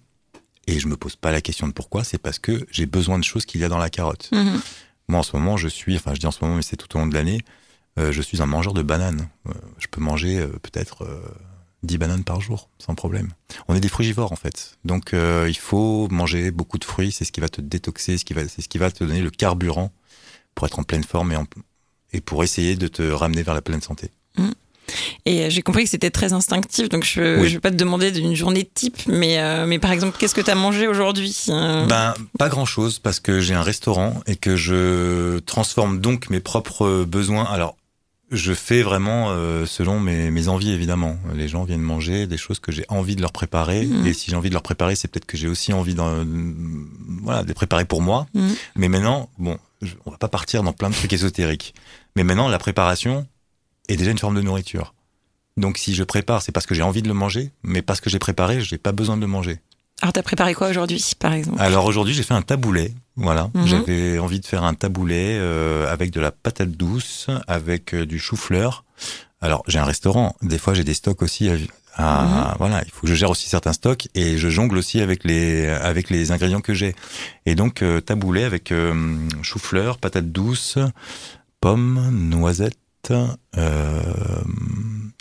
Et 0.67 0.81
je 0.81 0.89
me 0.89 0.97
pose 0.97 1.17
pas 1.17 1.31
la 1.31 1.41
question 1.41 1.69
de 1.69 1.73
pourquoi, 1.73 2.03
c'est 2.03 2.19
parce 2.19 2.41
que 2.41 2.67
j'ai 2.71 2.87
besoin 2.87 3.19
de 3.19 3.25
choses 3.25 3.47
qu'il 3.47 3.61
y 3.61 3.65
a 3.65 3.69
dans 3.69 3.79
la 3.79 3.89
carotte. 3.89 4.29
Mhm. 4.33 4.61
Moi, 5.09 5.21
en 5.21 5.23
ce 5.23 5.37
moment, 5.37 5.57
je 5.57 5.69
suis, 5.69 5.95
enfin, 5.95 6.13
je 6.13 6.19
dis 6.19 6.27
en 6.27 6.33
ce 6.33 6.43
moment, 6.43 6.57
mais 6.57 6.63
c'est 6.63 6.77
tout 6.77 6.97
au 6.97 6.99
long 6.99 7.07
de 7.07 7.15
l'année, 7.15 7.41
je 7.97 8.21
suis 8.21 8.43
un 8.43 8.47
mangeur 8.47 8.75
de 8.75 8.83
bananes. 8.83 9.29
Je 9.79 9.87
peux 9.89 10.01
manger 10.01 10.45
peut-être 10.63 11.07
10 11.83 11.99
bananes 11.99 12.25
par 12.25 12.41
jour, 12.41 12.69
sans 12.79 12.95
problème. 12.95 13.33
On 13.69 13.75
est 13.75 13.81
des 13.81 13.89
frugivores, 13.89 14.33
en 14.33 14.37
fait. 14.37 14.77
Donc, 14.85 15.15
euh, 15.15 15.47
il 15.49 15.57
faut 15.57 16.09
manger 16.11 16.51
beaucoup 16.51 16.79
de 16.79 16.85
fruits. 16.85 17.13
C'est 17.13 17.25
ce 17.25 17.33
qui 17.33 17.41
va 17.41 17.49
te 17.49 17.61
détoxer, 17.61 18.19
c'est 18.19 18.63
ce 18.63 18.69
qui 18.69 18.79
va 18.79 18.91
te 18.91 19.05
donner 19.05 19.21
le 19.21 19.31
carburant 19.31 19.93
pour 20.55 20.67
être 20.67 20.79
en 20.79 20.83
pleine 20.83 21.05
forme 21.05 21.33
et, 21.33 21.37
en- 21.37 21.47
et 22.13 22.21
pour 22.21 22.43
essayer 22.43 22.77
de 22.77 22.89
te 22.89 23.03
ramener 23.03 23.43
vers 23.43 23.55
la 23.55 23.63
pleine 23.63 23.83
santé. 23.83 24.11
Et 25.25 25.43
euh, 25.45 25.51
j'ai 25.51 25.63
compris 25.63 25.83
que 25.85 25.91
c'était 25.91 26.13
très 26.13 26.33
instinctif, 26.33 26.89
donc 26.89 27.03
je, 27.05 27.41
Oui. 27.41 27.49
je 27.49 27.55
vais 27.55 27.61
pas 27.61 27.73
te 27.73 27.77
demander 27.77 28.13
d'une 28.13 28.37
journée 28.37 28.65
type, 28.73 28.97
mais, 29.09 29.41
euh, 29.41 29.67
mais 29.67 29.81
par 29.81 29.91
exemple, 29.91 30.17
qu'est-ce 30.17 30.35
que 30.35 30.41
tu 30.41 30.51
as 30.51 30.55
mangé 30.55 30.87
aujourd'hui 30.87 31.37
Ben, 31.49 32.15
pas 32.39 32.49
grand 32.49 32.65
chose 32.67 33.01
parce 33.01 33.19
que 33.19 33.41
j'ai 33.41 33.55
un 33.55 33.63
restaurant 33.63 34.21
et 34.29 34.37
que 34.37 34.55
je 34.55 35.41
transforme 35.41 36.01
donc 36.01 36.31
mes 36.31 36.39
propres 36.39 37.03
besoins. 37.05 37.45
Alors, 37.45 37.77
je 38.31 38.53
fais 38.53 38.83
vraiment 38.83 39.31
euh, 39.31 39.67
selon 39.67 40.01
mes, 40.01 40.31
mes 40.31 40.49
envies, 40.49 40.73
évidemment. 40.73 41.17
Les 41.35 41.47
gens 41.49 41.65
viennent 41.65 41.81
manger 41.81 42.27
des 42.27 42.37
choses 42.37 42.59
que 42.59 42.73
j'ai 42.73 42.85
envie 42.89 43.15
de 43.17 43.21
leur 43.21 43.33
préparer. 43.33 43.87
Mhm. 43.87 44.07
Et 44.07 44.13
si 44.13 44.31
j'ai 44.31 44.37
envie 44.37 44.49
de 44.49 44.55
leur 44.55 44.63
préparer, 44.63 44.97
c'est 44.97 45.09
peut-être 45.09 45.27
que 45.27 45.37
j'ai 45.37 45.49
aussi 45.49 45.73
envie 45.73 45.95
d'en- 45.95 46.25
voilà, 47.23 47.43
de 47.43 47.49
les 47.49 47.55
préparer 47.55 47.85
pour 47.85 48.03
moi. 48.03 48.27
Mhm. 48.35 48.55
Mais 48.77 48.89
maintenant, 48.89 49.31
bon, 49.39 49.59
je- 49.83 49.95
on 50.07 50.11
va 50.11 50.19
pas 50.19 50.29
partir 50.29 50.63
dans 50.63 50.73
plein 50.73 50.91
de 50.91 50.95
trucs 50.95 51.13
ésotériques. 51.13 51.75
Mais 52.17 52.25
maintenant, 52.25 52.49
la 52.49 52.59
préparation 52.59 53.27
est 53.89 53.97
déjà 53.97 54.11
une 54.11 54.19
forme 54.19 54.35
de 54.37 54.43
nourriture. 54.43 54.95
Donc, 55.57 55.79
si 55.79 55.95
je 55.95 56.03
prépare, 56.03 56.43
c'est 56.43 56.53
parce 56.53 56.67
que 56.67 56.75
j'ai 56.75 56.83
envie 56.83 57.03
de 57.03 57.09
le 57.09 57.15
manger, 57.15 57.51
mais 57.63 57.81
parce 57.81 58.01
que 58.01 58.11
j'ai 58.11 58.19
préparé, 58.19 58.61
j'ai 58.61 58.77
pas 58.79 58.93
besoin 58.93 59.17
de 59.17 59.23
le 59.23 59.27
manger. 59.27 59.59
Alors, 60.03 60.13
t'as 60.13 60.23
préparé 60.23 60.55
quoi 60.55 60.69
aujourd'hui, 60.69 61.03
par 61.19 61.33
exemple? 61.33 61.61
Alors 61.61 61.87
aujourd'hui, 61.87 62.13
j'ai 62.15 62.23
fait 62.23 62.35
un 62.35 62.43
taboulet. 62.43 62.93
Voilà, 63.17 63.51
Mhm. 63.55 63.67
j'avais 63.67 64.19
envie 64.19 64.41
de 64.41 64.47
faire 64.47 64.63
un 64.63 64.75
taboulet 64.75 65.39
euh, 65.39 65.91
avec 65.91 66.11
de 66.11 66.21
la 66.21 66.31
patate 66.33 66.71
douce, 66.73 67.29
avec 67.47 67.95
euh, 67.95 68.05
du 68.05 68.19
chou-fleur. 68.19 68.85
Alors 69.41 69.63
j'ai 69.69 69.79
un 69.79 69.85
restaurant. 69.85 70.37
Des 70.43 70.59
fois, 70.59 70.75
j'ai 70.75 70.85
des 70.85 70.93
stocks 70.95 71.23
aussi. 71.23 71.49
À, 71.49 72.51
à- 72.53 72.57
Voilà, 72.59 72.83
il 72.85 72.91
faut 72.91 73.03
que 73.03 73.07
je 73.07 73.15
gère 73.15 73.31
aussi 73.31 73.49
certains 73.49 73.73
stocks 73.73 74.09
et 74.15 74.37
je 74.37 74.49
jongle 74.51 74.77
aussi 74.77 75.01
avec 75.01 75.25
les 75.25 75.67
avec 75.67 76.11
les 76.11 76.31
ingrédients 76.31 76.61
que 76.61 76.75
j'ai. 76.75 76.95
Et 77.47 77.55
donc 77.55 77.81
euh, 77.83 78.03
taboulet 78.03 78.45
avec 78.45 78.71
euh, 78.73 79.17
chou-fleur, 79.41 79.97
patate 79.97 80.31
douce, 80.31 80.77
pommes, 81.63 82.11
noisettes. 82.13 82.77
Euh, 83.57 84.03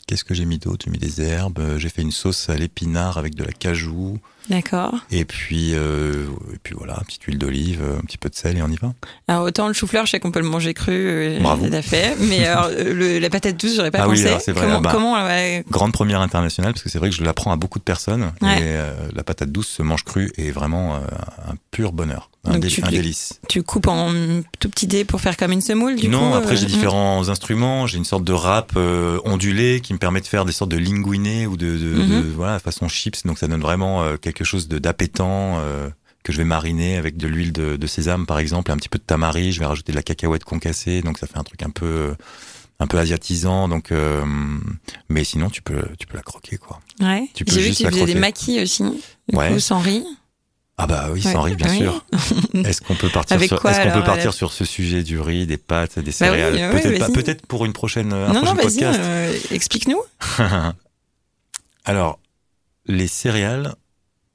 Qu'est-ce 0.07 0.23
que 0.25 0.33
j'ai 0.33 0.45
mis 0.45 0.57
d'autre? 0.59 0.83
J'ai 0.85 0.91
mis 0.91 0.97
des 0.97 1.21
herbes. 1.21 1.77
J'ai 1.77 1.89
fait 1.89 2.01
une 2.01 2.11
sauce 2.11 2.49
à 2.49 2.55
l'épinard 2.57 3.17
avec 3.17 3.35
de 3.35 3.43
la 3.45 3.53
cajou. 3.53 4.17
D'accord. 4.49 4.93
Et 5.11 5.25
puis, 5.25 5.71
euh, 5.73 6.25
et 6.53 6.57
puis 6.61 6.75
voilà, 6.77 6.95
petite 7.05 7.23
huile 7.23 7.37
d'olive, 7.37 7.81
un 7.81 8.01
petit 8.05 8.17
peu 8.17 8.29
de 8.29 8.35
sel 8.35 8.57
et 8.57 8.61
on 8.61 8.67
y 8.67 8.75
va. 8.75 8.93
Alors, 9.27 9.43
autant 9.43 9.67
le 9.67 9.73
chou-fleur, 9.73 10.05
je 10.05 10.11
sais 10.11 10.19
qu'on 10.19 10.31
peut 10.31 10.39
le 10.39 10.47
manger 10.47 10.73
cru, 10.73 10.93
euh, 10.93 11.39
Bravo. 11.39 11.67
tout 11.67 11.73
à 11.73 11.81
fait, 11.81 12.15
mais 12.19 12.45
alors, 12.47 12.65
euh, 12.71 12.93
le- 12.93 13.19
la 13.19 13.29
patate 13.29 13.57
douce, 13.57 13.75
j'aurais 13.75 13.91
pas 13.91 13.99
Ah 14.01 14.07
oui, 14.07 14.17
pensé. 14.17 14.27
alors 14.27 14.41
c'est 14.41 14.51
vrai, 14.51 14.65
Comment, 14.65 14.77
ah 14.77 14.81
bah. 14.81 14.89
comment 14.93 15.13
ouais, 15.25 15.63
Grande 15.69 15.93
première 15.93 16.21
internationale, 16.21 16.73
parce 16.73 16.83
que 16.83 16.89
c'est 16.89 16.99
vrai 16.99 17.09
que 17.09 17.15
je 17.15 17.23
l'apprends 17.23 17.51
à 17.51 17.55
beaucoup 17.55 17.79
de 17.79 17.83
personnes. 17.83 18.31
Ouais. 18.41 18.57
Et 18.59 18.61
euh, 18.63 18.93
la 19.15 19.23
patate 19.23 19.51
douce 19.51 19.67
se 19.67 19.81
mange 19.81 20.03
crue 20.03 20.31
et 20.37 20.51
vraiment 20.51 20.95
euh, 20.95 20.99
un 21.49 21.55
pur 21.71 21.91
bonheur, 21.91 22.29
un, 22.45 22.53
Donc 22.53 22.61
dé- 22.61 22.67
tu 22.67 22.83
un 22.83 22.89
lui- 22.89 22.97
délice. 22.97 23.39
tu 23.49 23.63
coupes 23.63 23.87
en 23.87 24.11
tout 24.59 24.69
petit 24.69 24.85
dés 24.87 25.05
pour 25.05 25.21
faire 25.21 25.37
comme 25.37 25.51
une 25.53 25.61
semoule, 25.61 25.95
du 25.95 26.07
non, 26.07 26.31
coup 26.31 26.35
après 26.37 26.53
euh, 26.53 26.57
j'ai 26.57 26.65
différents 26.67 27.27
instruments. 27.29 27.87
J'ai 27.87 27.97
une 27.97 28.05
sorte 28.05 28.23
de 28.23 28.33
râpe 28.33 28.73
euh, 28.77 29.19
ondulé 29.25 29.81
qui 29.81 29.93
me 29.93 29.97
permet 29.97 30.21
de 30.21 30.27
faire 30.27 30.45
des 30.45 30.51
sortes 30.51 30.71
de 30.71 30.77
linguinés 30.77 31.47
ou 31.47 31.57
de, 31.57 31.65
de, 31.77 31.95
Mhm. 31.95 32.21
de- 32.23 32.29
voilà 32.35 32.59
façon 32.59 32.87
chips. 32.87 33.23
Donc 33.25 33.39
ça 33.39 33.47
donne 33.47 33.61
vraiment 33.61 34.03
euh, 34.03 34.17
quelque 34.35 34.45
chose 34.47 34.67
d'appétant 34.67 35.57
euh, 35.59 35.89
que 36.23 36.31
je 36.31 36.37
vais 36.37 36.43
mariner 36.43 36.97
avec 36.97 37.17
de 37.17 37.27
l'huile 37.27 37.51
de, 37.51 37.75
de 37.75 37.87
sésame 37.87 38.25
par 38.25 38.37
exemple, 38.39 38.69
et 38.69 38.73
un 38.73 38.77
petit 38.77 38.89
peu 38.89 38.97
de 38.99 39.03
tamari. 39.03 39.51
Je 39.51 39.59
vais 39.59 39.65
rajouter 39.65 39.91
de 39.91 39.97
la 39.97 40.03
cacahuète 40.03 40.43
concassée, 40.43 41.01
donc 41.01 41.17
ça 41.17 41.25
fait 41.27 41.37
un 41.37 41.43
truc 41.43 41.61
un 41.63 41.69
peu 41.69 42.15
un 42.79 42.87
peu 42.87 42.97
asiatisant. 42.97 43.67
Donc, 43.69 43.91
euh, 43.91 44.23
mais 45.09 45.23
sinon 45.23 45.49
tu 45.49 45.61
peux 45.61 45.83
tu 45.97 46.07
peux 46.07 46.17
la 46.17 46.23
croquer 46.23 46.57
quoi. 46.57 46.79
Ouais. 46.99 47.29
tu 47.33 47.45
peux 47.45 47.53
J'ai 47.53 47.61
vu 47.61 47.69
que 47.71 47.75
tu 47.77 47.85
faisais 47.85 48.05
des 48.05 48.15
maquis 48.15 48.61
aussi, 48.61 48.83
du 48.83 49.35
Ouais. 49.37 49.49
coup, 49.53 49.59
sans 49.59 49.79
riz. 49.79 50.03
Ah 50.77 50.87
bah 50.87 51.07
oui, 51.13 51.23
Ouais. 51.25 51.31
sans 51.31 51.41
riz 51.41 51.55
bien 51.55 51.69
Oui. 51.69 51.77
sûr. 51.77 52.05
Est-ce 52.65 52.81
qu'on 52.81 52.95
peut 52.95 53.07
partir 53.09 53.37
Avec 53.37 53.47
sur 53.47 53.61
quoi, 53.61 53.71
peut 53.71 54.03
partir 54.03 54.25
la- 54.25 54.31
sur 54.33 54.51
ce 54.51 54.65
sujet 54.65 55.03
du 55.03 55.21
riz, 55.21 55.45
des 55.47 55.55
pâtes, 55.55 55.99
des 55.99 56.11
Bah 56.19 56.31
oui, 56.31 56.81
céréales? 56.81 57.11
Peut-être 57.13 57.45
pour 57.45 57.63
une 57.65 57.71
prochaine 57.71 58.11
un 58.11 58.27
non, 58.33 58.41
non, 58.41 58.41
prochain 58.41 58.53
vas-y, 58.55 58.73
podcast. 58.79 58.99
euh, 59.01 59.37
explique-nous. 59.51 60.01
Alors, 61.85 62.19
les 62.87 63.07
céréales, 63.07 63.75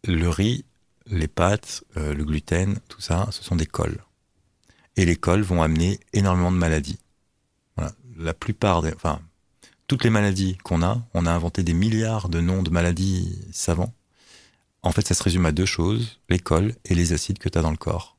le 0.04 0.28
riz, 0.28 0.64
les 1.06 1.28
pâtes, 1.28 1.84
euh, 1.96 2.14
le 2.14 2.24
gluten, 2.24 2.78
tout 2.88 3.00
ça, 3.00 3.28
ce 3.30 3.42
sont 3.42 3.56
des 3.56 3.66
cols. 3.66 4.02
Et 4.96 5.04
les 5.04 5.16
cols 5.16 5.42
vont 5.42 5.62
amener 5.62 6.00
énormément 6.12 6.52
de 6.52 6.56
maladies. 6.56 6.98
Voilà. 7.76 7.92
La 8.16 8.34
plupart 8.34 8.82
des, 8.82 8.92
enfin, 8.94 9.20
toutes 9.86 10.04
les 10.04 10.10
maladies 10.10 10.56
qu'on 10.58 10.82
a, 10.82 11.02
on 11.14 11.26
a 11.26 11.32
inventé 11.32 11.62
des 11.62 11.74
milliards 11.74 12.28
de 12.28 12.40
noms 12.40 12.62
de 12.62 12.70
maladies 12.70 13.38
savants. 13.52 13.92
En 14.82 14.92
fait, 14.92 15.06
ça 15.06 15.14
se 15.14 15.22
résume 15.22 15.46
à 15.46 15.52
deux 15.52 15.66
choses, 15.66 16.20
les 16.28 16.38
cols 16.38 16.74
et 16.84 16.94
les 16.94 17.12
acides 17.12 17.38
que 17.38 17.48
tu 17.48 17.58
as 17.58 17.62
dans 17.62 17.70
le 17.70 17.76
corps. 17.76 18.16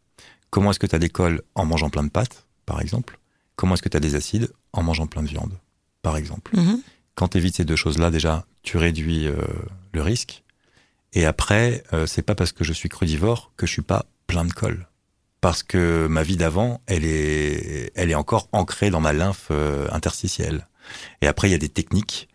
Comment 0.50 0.72
est-ce 0.72 0.80
que 0.80 0.88
tu 0.88 0.96
as 0.96 1.00
des 1.00 1.10
cols 1.10 1.42
en 1.56 1.66
mangeant 1.66 1.90
plein 1.90 2.04
de 2.04 2.10
pâtes, 2.10 2.46
par 2.66 2.82
exemple? 2.82 3.20
Comment 3.56 3.76
est-ce 3.76 3.82
que 3.82 3.90
tu 3.90 3.98
as 3.98 4.02
des 4.02 4.16
acides 4.16 4.52
en 4.74 4.84
mangeant 4.84 5.08
plein 5.08 5.24
de 5.24 5.28
viande, 5.28 5.58
par 6.02 6.18
exemple? 6.18 6.56
Mhm. 6.58 6.82
quand 7.16 7.30
tu 7.30 7.38
évites 7.38 7.56
ces 7.56 7.66
deux 7.66 7.76
choses-là, 7.76 8.10
déjà, 8.10 8.46
tu 8.64 8.78
réduis 8.78 9.28
euh, 9.28 9.42
le 9.94 10.02
risque. 10.02 10.44
Et 11.14 11.26
après, 11.26 11.84
euh, 11.94 12.06
c'est 12.08 12.22
pas 12.22 12.36
parce 12.36 12.52
que 12.52 12.64
je 12.64 12.74
suis 12.74 12.90
crudivore 12.90 13.52
que 13.58 13.66
je 13.66 13.72
suis 13.72 13.82
pas 13.82 14.06
plein 14.28 14.46
de 14.46 14.54
colle. 14.54 14.88
Parce 15.42 15.64
que 15.64 16.08
ma 16.08 16.24
vie 16.24 16.38
d'avant, 16.38 16.82
elle 16.88 17.04
est, 17.04 17.92
elle 17.96 18.12
est 18.12 18.16
encore 18.16 18.48
ancrée 18.52 18.90
dans 18.92 19.02
ma 19.02 19.12
lymphe 19.12 19.48
euh, 19.52 19.88
interstitielle. 19.92 20.68
Et 21.22 21.28
après, 21.28 21.48
il 21.50 21.52
y 21.52 21.56
a 21.56 21.58
des 21.58 21.70
techniques 21.70 22.28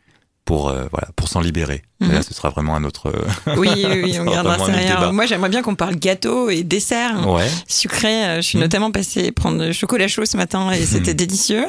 pour, 0.44 0.68
euh, 0.68 0.86
voilà, 0.90 1.08
pour 1.16 1.28
s'en 1.28 1.40
libérer. 1.40 1.82
Mais 2.00 2.08
Mhm. 2.08 2.12
là, 2.14 2.22
ce 2.22 2.34
sera 2.34 2.50
vraiment 2.50 2.74
un 2.76 2.84
autre. 2.84 3.12
Oui, 3.56 3.68
oui, 3.74 4.00
oui, 4.04 4.16
on 4.20 4.24
gardera 4.24 4.58
ça 4.58 4.66
derrière. 4.72 5.12
Moi, 5.12 5.26
j'aimerais 5.26 5.48
bien 5.48 5.62
qu'on 5.62 5.74
parle 5.74 5.96
gâteau 5.96 6.50
et 6.50 6.62
dessert. 6.62 7.28
Ouais. 7.28 7.48
sucré. 7.66 8.24
Euh, 8.26 8.36
Je 8.36 8.42
suis 8.48 8.58
Mhm. 8.58 8.64
notamment 8.64 8.90
passée 8.92 9.32
prendre 9.32 9.64
le 9.64 9.72
chocolat 9.72 10.06
chaud 10.08 10.24
ce 10.26 10.36
matin 10.36 10.70
et 10.72 10.84
c'était 10.84 11.12
Mhm. 11.12 11.16
délicieux. 11.16 11.66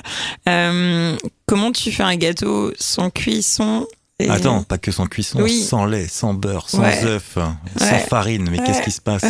Euh, 0.50 1.16
comment 1.46 1.72
tu 1.72 1.92
fais 1.92 2.04
un 2.04 2.16
gâteau 2.18 2.72
sans 2.80 3.10
cuisson 3.10 3.88
et- 4.20 4.30
Attends, 4.30 4.64
pas 4.64 4.78
que 4.80 4.92
sans 4.92 5.06
cuisson, 5.06 5.42
Oui. 5.44 5.62
sans 5.62 5.86
lait, 5.86 6.08
sans 6.08 6.34
beurre, 6.34 6.70
sans 6.70 6.82
Ouais. 6.82 7.04
œuf, 7.04 7.38
sans 7.78 8.00
farine. 8.00 8.48
Mais 8.50 8.60
Ouais. 8.60 8.66
qu'est-ce 8.66 8.82
qui 8.82 8.92
se 8.92 9.02
passe. 9.02 9.24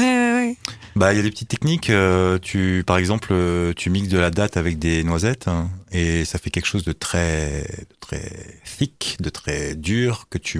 Bah, 0.95 1.13
il 1.13 1.17
y 1.17 1.19
a 1.19 1.23
des 1.23 1.29
petites 1.29 1.49
techniques. 1.49 1.89
euh, 1.89 2.39
tu, 2.41 2.83
par 2.87 2.97
exemple, 2.97 3.27
euh, 3.31 3.73
tu 3.75 3.89
mixes 3.89 4.07
de 4.07 4.17
la 4.17 4.31
date 4.31 4.55
avec 4.57 4.79
des 4.79 5.03
noisettes 5.03 5.47
hein, 5.47 5.69
et 5.91 6.23
ça 6.25 6.39
fait 6.39 6.49
quelque 6.49 6.65
chose 6.65 6.85
de 6.85 6.93
très, 6.93 7.63
de 7.89 7.95
très 7.99 8.31
thick, 8.77 9.17
de 9.19 9.29
très 9.29 9.75
dur 9.75 10.27
que 10.29 10.37
tu, 10.37 10.59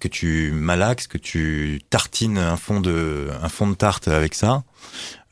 que 0.00 0.08
tu 0.08 0.50
malaxes, 0.52 1.06
que 1.06 1.18
tu 1.18 1.80
tartines 1.88 2.36
un 2.36 2.56
fond 2.56 2.80
de, 2.80 3.28
un 3.42 3.48
fond 3.48 3.68
de 3.68 3.74
tarte 3.74 4.08
avec 4.08 4.34
ça. 4.34 4.64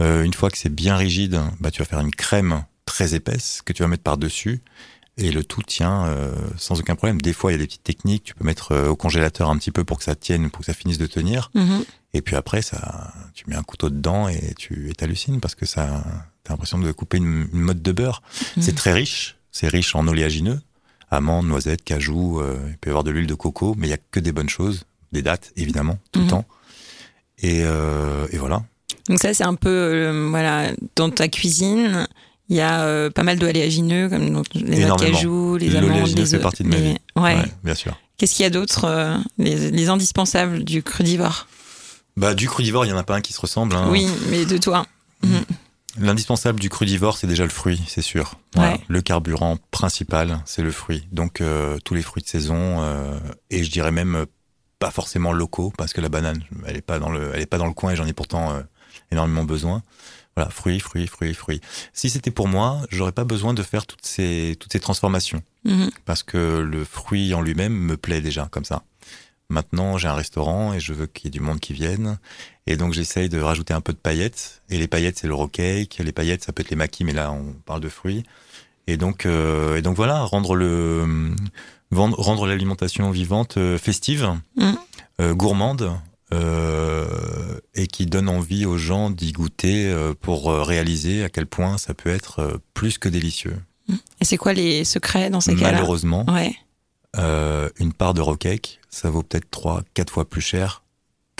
Euh, 0.00 0.22
une 0.22 0.32
fois 0.34 0.50
que 0.50 0.56
c'est 0.56 0.72
bien 0.74 0.96
rigide, 0.96 1.40
bah, 1.58 1.70
tu 1.72 1.80
vas 1.80 1.84
faire 1.84 2.00
une 2.00 2.12
crème 2.12 2.64
très 2.86 3.14
épaisse 3.14 3.60
que 3.64 3.72
tu 3.72 3.82
vas 3.82 3.88
mettre 3.88 4.04
par 4.04 4.16
dessus. 4.18 4.62
Et 5.22 5.30
le 5.32 5.44
tout 5.44 5.62
tient 5.62 6.06
euh, 6.06 6.34
sans 6.56 6.80
aucun 6.80 6.94
problème. 6.94 7.20
Des 7.20 7.34
fois, 7.34 7.52
il 7.52 7.54
y 7.54 7.56
a 7.56 7.58
des 7.58 7.66
petites 7.66 7.84
techniques. 7.84 8.24
Tu 8.24 8.34
peux 8.34 8.44
mettre 8.44 8.72
euh, 8.72 8.88
au 8.88 8.96
congélateur 8.96 9.50
un 9.50 9.58
petit 9.58 9.70
peu 9.70 9.84
pour 9.84 9.98
que 9.98 10.04
ça 10.04 10.14
tienne, 10.14 10.48
pour 10.50 10.60
que 10.60 10.66
ça 10.66 10.72
finisse 10.72 10.96
de 10.96 11.06
tenir. 11.06 11.50
Mhm. 11.54 11.84
Et 12.14 12.22
puis 12.22 12.36
après, 12.36 12.62
ça, 12.62 13.12
tu 13.34 13.44
mets 13.48 13.54
un 13.54 13.62
couteau 13.62 13.90
dedans 13.90 14.28
et 14.28 14.54
tu 14.58 14.90
t'hallucines 14.96 15.38
parce 15.40 15.54
que 15.54 15.66
ça, 15.66 16.02
t'as 16.42 16.54
l'impression 16.54 16.78
de 16.78 16.90
couper 16.90 17.18
une, 17.18 17.48
une 17.52 17.60
motte 17.60 17.82
de 17.82 17.92
beurre. 17.92 18.22
Mhm. 18.56 18.62
C'est 18.62 18.74
très 18.74 18.92
riche. 18.94 19.36
C'est 19.52 19.68
riche 19.68 19.94
en 19.94 20.08
oléagineux, 20.08 20.60
amandes, 21.10 21.46
noisettes, 21.46 21.84
cajou. 21.84 22.40
euh, 22.40 22.56
il 22.70 22.78
peut 22.78 22.88
y 22.88 22.92
avoir 22.92 23.04
de 23.04 23.10
l'huile 23.10 23.26
de 23.26 23.34
coco, 23.34 23.74
mais 23.76 23.88
il 23.88 23.90
y 23.90 23.94
a 23.94 23.98
que 24.10 24.20
des 24.20 24.32
bonnes 24.32 24.48
choses, 24.48 24.84
des 25.12 25.20
dates 25.22 25.52
évidemment 25.56 25.98
tout 26.12 26.20
Mhm. 26.20 26.24
le 26.26 26.30
temps. 26.30 26.44
Et, 27.42 27.60
et 27.60 28.38
voilà. 28.38 28.62
Donc 29.08 29.18
ça, 29.18 29.32
c'est 29.34 29.44
un 29.44 29.54
peu, 29.54 30.28
voilà, 30.30 30.72
dans 30.96 31.10
ta 31.10 31.26
cuisine, 31.28 32.06
il 32.50 32.56
y 32.56 32.60
a 32.60 32.82
euh, 32.82 33.08
pas 33.10 33.22
mal 33.22 33.38
d'oléagineux, 33.38 34.08
comme 34.08 34.30
donc, 34.32 34.46
les 34.54 34.84
noix 34.84 34.96
de 34.96 35.04
cajou, 35.04 35.56
les 35.56 35.74
amandes, 35.76 36.08
les 36.08 36.26
fait 36.26 36.38
partie 36.38 36.64
de 36.64 36.68
ma 36.68 36.76
les- 36.76 36.82
vie. 36.92 36.98
Ouais. 37.16 37.36
bien 37.64 37.74
sûr. 37.74 37.98
Qu'est-ce 38.18 38.34
qu'il 38.34 38.42
y 38.42 38.46
a 38.46 38.50
d'autre, 38.50 38.84
euh, 38.84 39.16
les, 39.38 39.70
les 39.70 39.88
indispensables 39.88 40.64
du 40.64 40.82
crudivore? 40.82 41.46
Bah, 42.16 42.34
du 42.34 42.48
crudivore, 42.48 42.84
il 42.84 42.88
y 42.88 42.92
en 42.92 42.98
a 42.98 43.02
pas 43.04 43.14
un 43.14 43.20
qui 43.22 43.32
se 43.32 43.40
ressemble. 43.40 43.74
hein. 43.76 43.86
Oui, 43.90 44.06
mais 44.30 44.44
de 44.44 44.58
toi. 44.58 44.84
Mhm. 45.22 45.44
L'indispensable 45.98 46.60
du 46.60 46.68
crudivore, 46.68 47.16
c'est 47.16 47.26
déjà 47.26 47.42
le 47.44 47.50
fruit, 47.50 47.80
c'est 47.88 48.02
sûr. 48.02 48.34
Voilà. 48.54 48.78
Le 48.88 49.00
carburant 49.00 49.56
principal, 49.70 50.40
c'est 50.44 50.62
le 50.62 50.70
fruit. 50.70 51.06
Donc 51.12 51.40
euh, 51.40 51.78
tous 51.84 51.94
les 51.94 52.02
fruits 52.02 52.22
de 52.22 52.28
saison 52.28 52.82
et 53.50 53.64
je 53.64 53.70
dirais 53.70 53.90
même 53.90 54.26
pas 54.78 54.90
forcément 54.90 55.32
locaux 55.32 55.72
parce 55.76 55.92
que 55.92 56.00
la 56.00 56.08
banane, 56.08 56.42
elle 56.66 56.76
est 56.76 56.80
pas 56.82 56.98
dans 57.00 57.10
le, 57.10 57.32
elle 57.34 57.40
est 57.42 57.46
pas 57.46 57.58
dans 57.58 57.66
le 57.66 57.72
coin 57.74 57.90
et 57.92 57.96
j'en 57.96 58.06
ai 58.06 58.12
pourtant 58.12 58.60
énormément 59.10 59.42
besoin. 59.44 59.82
Voilà, 60.40 60.50
fruits, 60.52 60.80
fruits, 60.80 61.06
fruits, 61.06 61.34
fruits. 61.34 61.60
Si 61.92 62.08
c'était 62.08 62.30
pour 62.30 62.48
moi, 62.48 62.80
j'aurais 62.90 63.12
pas 63.12 63.24
besoin 63.24 63.52
de 63.52 63.62
faire 63.62 63.84
toutes 63.84 64.06
ces 64.06 64.56
toutes 64.58 64.72
ces 64.72 64.80
transformations 64.80 65.42
Mhm. 65.66 65.90
parce 66.06 66.22
que 66.22 66.60
le 66.60 66.82
fruit 66.86 67.34
en 67.34 67.42
lui-même 67.42 67.74
me 67.74 67.98
plaît 67.98 68.22
déjà 68.22 68.48
comme 68.50 68.64
ça. 68.64 68.82
Maintenant, 69.50 69.98
j'ai 69.98 70.08
un 70.08 70.14
restaurant 70.14 70.72
et 70.72 70.80
je 70.80 70.94
veux 70.94 71.06
qu'il 71.06 71.26
y 71.26 71.28
ait 71.28 71.30
du 71.30 71.40
monde 71.40 71.60
qui 71.60 71.74
vienne. 71.74 72.18
Et 72.66 72.78
donc, 72.78 72.94
j'essaye 72.94 73.28
de 73.28 73.38
rajouter 73.38 73.74
un 73.74 73.82
peu 73.82 73.92
de 73.92 73.98
paillettes. 73.98 74.62
Et 74.70 74.78
les 74.78 74.88
paillettes, 74.88 75.18
c'est 75.18 75.26
le 75.26 75.34
raw 75.34 75.46
cake. 75.48 75.98
Les 76.02 76.12
paillettes, 76.12 76.42
ça 76.44 76.52
peut 76.54 76.62
être 76.62 76.70
les 76.70 76.76
maquis, 76.76 77.04
mais 77.04 77.12
là, 77.12 77.30
on 77.32 77.52
parle 77.66 77.80
de 77.82 77.90
fruits. 77.90 78.22
Et 78.86 78.96
donc, 78.96 79.26
euh, 79.26 79.76
et 79.76 79.82
donc 79.82 79.96
voilà, 79.96 80.20
rendre 80.22 80.54
le, 80.54 81.34
rendre 81.92 82.46
l'alimentation 82.46 83.10
vivante 83.10 83.58
euh, 83.58 83.76
festive, 83.76 84.26
Mhm. 84.56 84.76
euh, 85.20 85.34
gourmande, 85.34 85.92
et 86.32 87.86
qui 87.86 88.06
donne 88.06 88.28
envie 88.28 88.66
aux 88.66 88.76
gens 88.78 89.10
d'y 89.10 89.32
goûter 89.32 89.88
euh, 89.90 90.14
pour 90.20 90.50
euh, 90.50 90.62
réaliser 90.62 91.24
à 91.24 91.28
quel 91.28 91.46
point 91.46 91.78
ça 91.78 91.94
peut 91.94 92.10
être 92.10 92.40
euh, 92.40 92.56
plus 92.74 92.98
que 92.98 93.08
délicieux. 93.08 93.56
Et 94.20 94.24
c'est 94.24 94.36
quoi 94.36 94.52
les 94.52 94.84
secrets 94.84 95.30
dans 95.30 95.40
ces 95.40 95.54
cas-là? 95.56 95.72
Malheureusement, 95.72 96.24
Ouais. 96.28 96.54
euh, 97.18 97.68
une 97.78 97.92
part 97.92 98.14
de 98.14 98.22
cake, 98.36 98.80
ça 98.88 99.10
vaut 99.10 99.22
peut-être 99.22 99.50
3 99.50 99.82
quatre 99.94 100.12
fois 100.12 100.28
plus 100.28 100.40
cher 100.40 100.82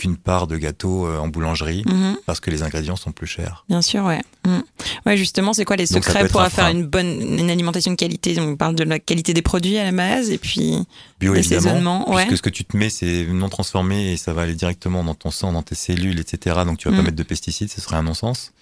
qu'une 0.01 0.17
part 0.17 0.47
de 0.47 0.57
gâteau 0.57 1.05
euh, 1.05 1.17
en 1.19 1.27
boulangerie 1.27 1.83
Mhm. 1.85 2.17
parce 2.25 2.39
que 2.39 2.49
les 2.49 2.63
ingrédients 2.63 2.95
sont 2.95 3.11
plus 3.11 3.27
chers. 3.27 3.63
Bien 3.69 3.81
sûr, 3.83 4.03
ouais. 4.03 4.21
Mhm. 4.47 4.63
Ouais, 5.05 5.15
justement, 5.15 5.53
c'est 5.53 5.63
quoi 5.65 5.75
les 5.75 5.85
Donc, 5.85 6.03
secrets 6.03 6.27
pour 6.27 6.41
un 6.41 6.49
faire 6.49 6.67
une 6.69 6.85
bonne 6.87 7.21
une 7.39 7.49
alimentation 7.51 7.91
de 7.91 7.95
qualité? 7.95 8.39
On 8.39 8.55
parle 8.55 8.73
de 8.75 8.83
la 8.83 8.97
qualité 8.99 9.33
des 9.33 9.43
produits 9.43 9.77
à 9.77 9.83
la 9.83 9.91
base 9.91 10.31
et 10.31 10.39
puis 10.39 10.77
Bio 11.19 11.33
l'assaisonnement. 11.35 12.11
Ouais. 12.11 12.25
puisque 12.25 12.37
ce 12.37 12.41
que 12.41 12.49
tu 12.49 12.65
te 12.65 12.75
mets 12.75 12.89
c'est 12.89 13.25
non 13.27 13.47
transformé 13.49 14.11
et 14.13 14.17
ça 14.17 14.33
va 14.33 14.41
aller 14.41 14.55
directement 14.55 15.03
dans 15.03 15.13
ton 15.15 15.29
sang, 15.29 15.51
dans 15.53 15.61
tes 15.61 15.75
cellules, 15.75 16.19
etc. 16.19 16.61
Donc 16.65 16.79
tu 16.79 16.89
vas 16.89 16.95
pas 16.95 17.01
Mm. 17.01 17.05
mettre 17.05 17.17
de 17.17 17.23
pesticides, 17.23 17.69
ce 17.69 17.79
serait 17.79 17.97
un 17.97 18.03
non-sens. 18.03 18.53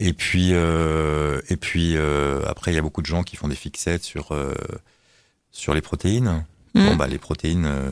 Et 0.00 0.12
puis 0.12 0.48
euh, 0.52 1.40
et 1.48 1.56
puis 1.56 1.96
euh, 1.96 2.40
après 2.48 2.72
il 2.72 2.74
y 2.74 2.78
a 2.78 2.82
beaucoup 2.82 3.02
de 3.02 3.06
gens 3.06 3.22
qui 3.22 3.36
font 3.36 3.46
des 3.48 3.54
fixettes 3.54 4.02
sur 4.02 4.32
euh, 4.32 4.52
sur 5.52 5.74
les 5.74 5.80
protéines. 5.80 6.44
Mhm. 6.74 6.86
Bon 6.86 6.96
bah 6.96 7.06
les 7.06 7.18
protéines 7.18 7.66
euh, 7.66 7.90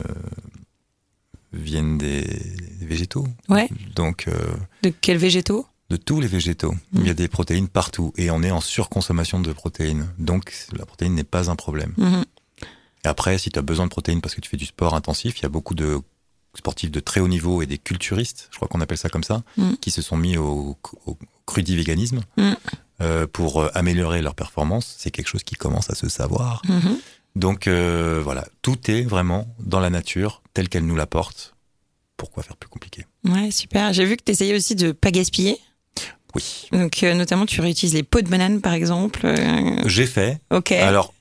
viennent 1.53 1.97
des, 1.97 2.21
des 2.21 2.85
végétaux. 2.85 3.27
Ouais. 3.49 3.69
Donc 3.95 4.27
euh, 4.27 4.33
De 4.83 4.89
quels 4.89 5.17
végétaux? 5.17 5.65
de 5.89 5.97
tous 5.97 6.21
les 6.21 6.27
végétaux. 6.27 6.71
Mm. 6.93 6.99
Il 7.01 7.07
y 7.07 7.09
a 7.09 7.13
des 7.13 7.27
protéines 7.27 7.67
partout 7.67 8.13
et 8.15 8.31
on 8.31 8.41
est 8.43 8.51
en 8.51 8.61
surconsommation 8.61 9.41
de 9.41 9.51
protéines. 9.51 10.07
Donc 10.19 10.53
la 10.71 10.85
protéine 10.85 11.13
n'est 11.15 11.25
pas 11.25 11.49
un 11.51 11.57
problème. 11.57 11.93
Mhm. 11.97 12.23
Et 13.03 13.07
après, 13.07 13.37
si 13.37 13.49
tu 13.49 13.59
as 13.59 13.61
besoin 13.61 13.85
de 13.85 13.89
protéines 13.89 14.21
parce 14.21 14.33
que 14.35 14.39
tu 14.41 14.49
fais 14.49 14.55
du 14.57 14.65
sport 14.65 14.93
intensif, 14.95 15.39
il 15.39 15.43
y 15.43 15.45
a 15.45 15.49
beaucoup 15.49 15.73
de 15.75 15.99
sportifs 16.55 16.91
de 16.91 16.99
très 17.01 17.19
haut 17.19 17.27
niveau 17.27 17.61
et 17.61 17.65
des 17.65 17.77
culturistes, 17.77 18.47
je 18.51 18.55
crois 18.57 18.67
qu'on 18.69 18.79
appelle 18.81 18.97
ça 18.97 19.09
comme 19.09 19.23
ça, 19.23 19.43
Mm. 19.57 19.71
qui 19.81 19.91
se 19.91 20.01
sont 20.01 20.15
mis 20.17 20.37
au, 20.37 20.77
au 21.05 21.17
crudivéganisme 21.45 22.21
Mm. 22.37 22.51
euh, 23.01 23.27
pour 23.27 23.61
euh, 23.61 23.69
améliorer 23.73 24.21
leur 24.21 24.35
performance. 24.35 24.95
C'est 24.97 25.11
quelque 25.11 25.27
chose 25.27 25.43
qui 25.43 25.55
commence 25.55 25.89
à 25.89 25.95
se 25.95 26.07
savoir. 26.07 26.61
Donc 27.35 27.67
euh, 27.67 28.19
voilà, 28.23 28.45
tout 28.61 28.91
est 28.91 29.03
vraiment 29.03 29.47
dans 29.59 29.79
la 29.79 29.89
nature 29.89 30.41
telle 30.53 30.69
qu'elle 30.69 30.85
nous 30.85 30.95
l'apporte. 30.95 31.55
Pourquoi 32.17 32.43
faire 32.43 32.57
plus 32.57 32.69
compliqué? 32.69 33.05
Ouais, 33.27 33.49
super. 33.51 33.93
J'ai 33.93 34.05
vu 34.05 34.15
que 34.17 34.23
tu 34.23 34.31
essayais 34.31 34.55
aussi 34.55 34.75
de 34.75 34.91
pas 34.91 35.11
gaspiller. 35.11 35.57
Oui. 36.35 36.67
Donc, 36.71 37.03
euh, 37.03 37.13
notamment, 37.13 37.45
tu 37.45 37.59
réutilises 37.61 37.93
les 37.93 38.03
peaux 38.03 38.21
de 38.21 38.29
banane, 38.29 38.61
par 38.61 38.73
exemple. 38.73 39.21
Euh, 39.25 39.81
J'ai 39.85 40.05
fait. 40.05 40.39
ok. 40.49 40.71
Alors, 40.71 41.13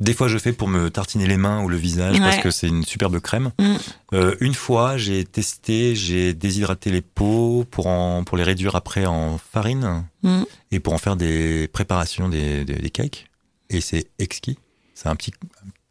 des 0.00 0.12
fois, 0.12 0.28
je 0.28 0.36
fais 0.36 0.52
pour 0.52 0.68
me 0.68 0.90
tartiner 0.90 1.26
les 1.26 1.38
mains 1.38 1.62
ou 1.62 1.68
le 1.70 1.76
visage 1.78 2.18
parce 2.18 2.36
que 2.38 2.50
c'est 2.50 2.66
une 2.68 2.84
superbe 2.84 3.18
crème. 3.20 3.52
Mm. 3.58 3.76
Euh, 4.12 4.36
une 4.40 4.52
fois, 4.54 4.98
j'ai 4.98 5.24
testé, 5.24 5.94
j'ai 5.94 6.34
déshydraté 6.34 6.90
les 6.90 7.00
peaux 7.00 7.64
pour, 7.70 7.86
en, 7.86 8.22
pour 8.24 8.36
les 8.36 8.42
réduire 8.44 8.74
après 8.76 9.06
en 9.06 9.38
farine 9.38 10.04
Mm. 10.22 10.42
et 10.72 10.80
pour 10.80 10.92
en 10.92 10.98
faire 10.98 11.16
des 11.16 11.68
préparations 11.68 12.28
des, 12.28 12.64
des, 12.66 12.74
des 12.74 12.90
cakes. 12.90 13.26
Et 13.70 13.80
c'est 13.80 14.08
exquis. 14.18 14.58
C'est 14.96 15.08
un 15.08 15.14
petit, 15.14 15.30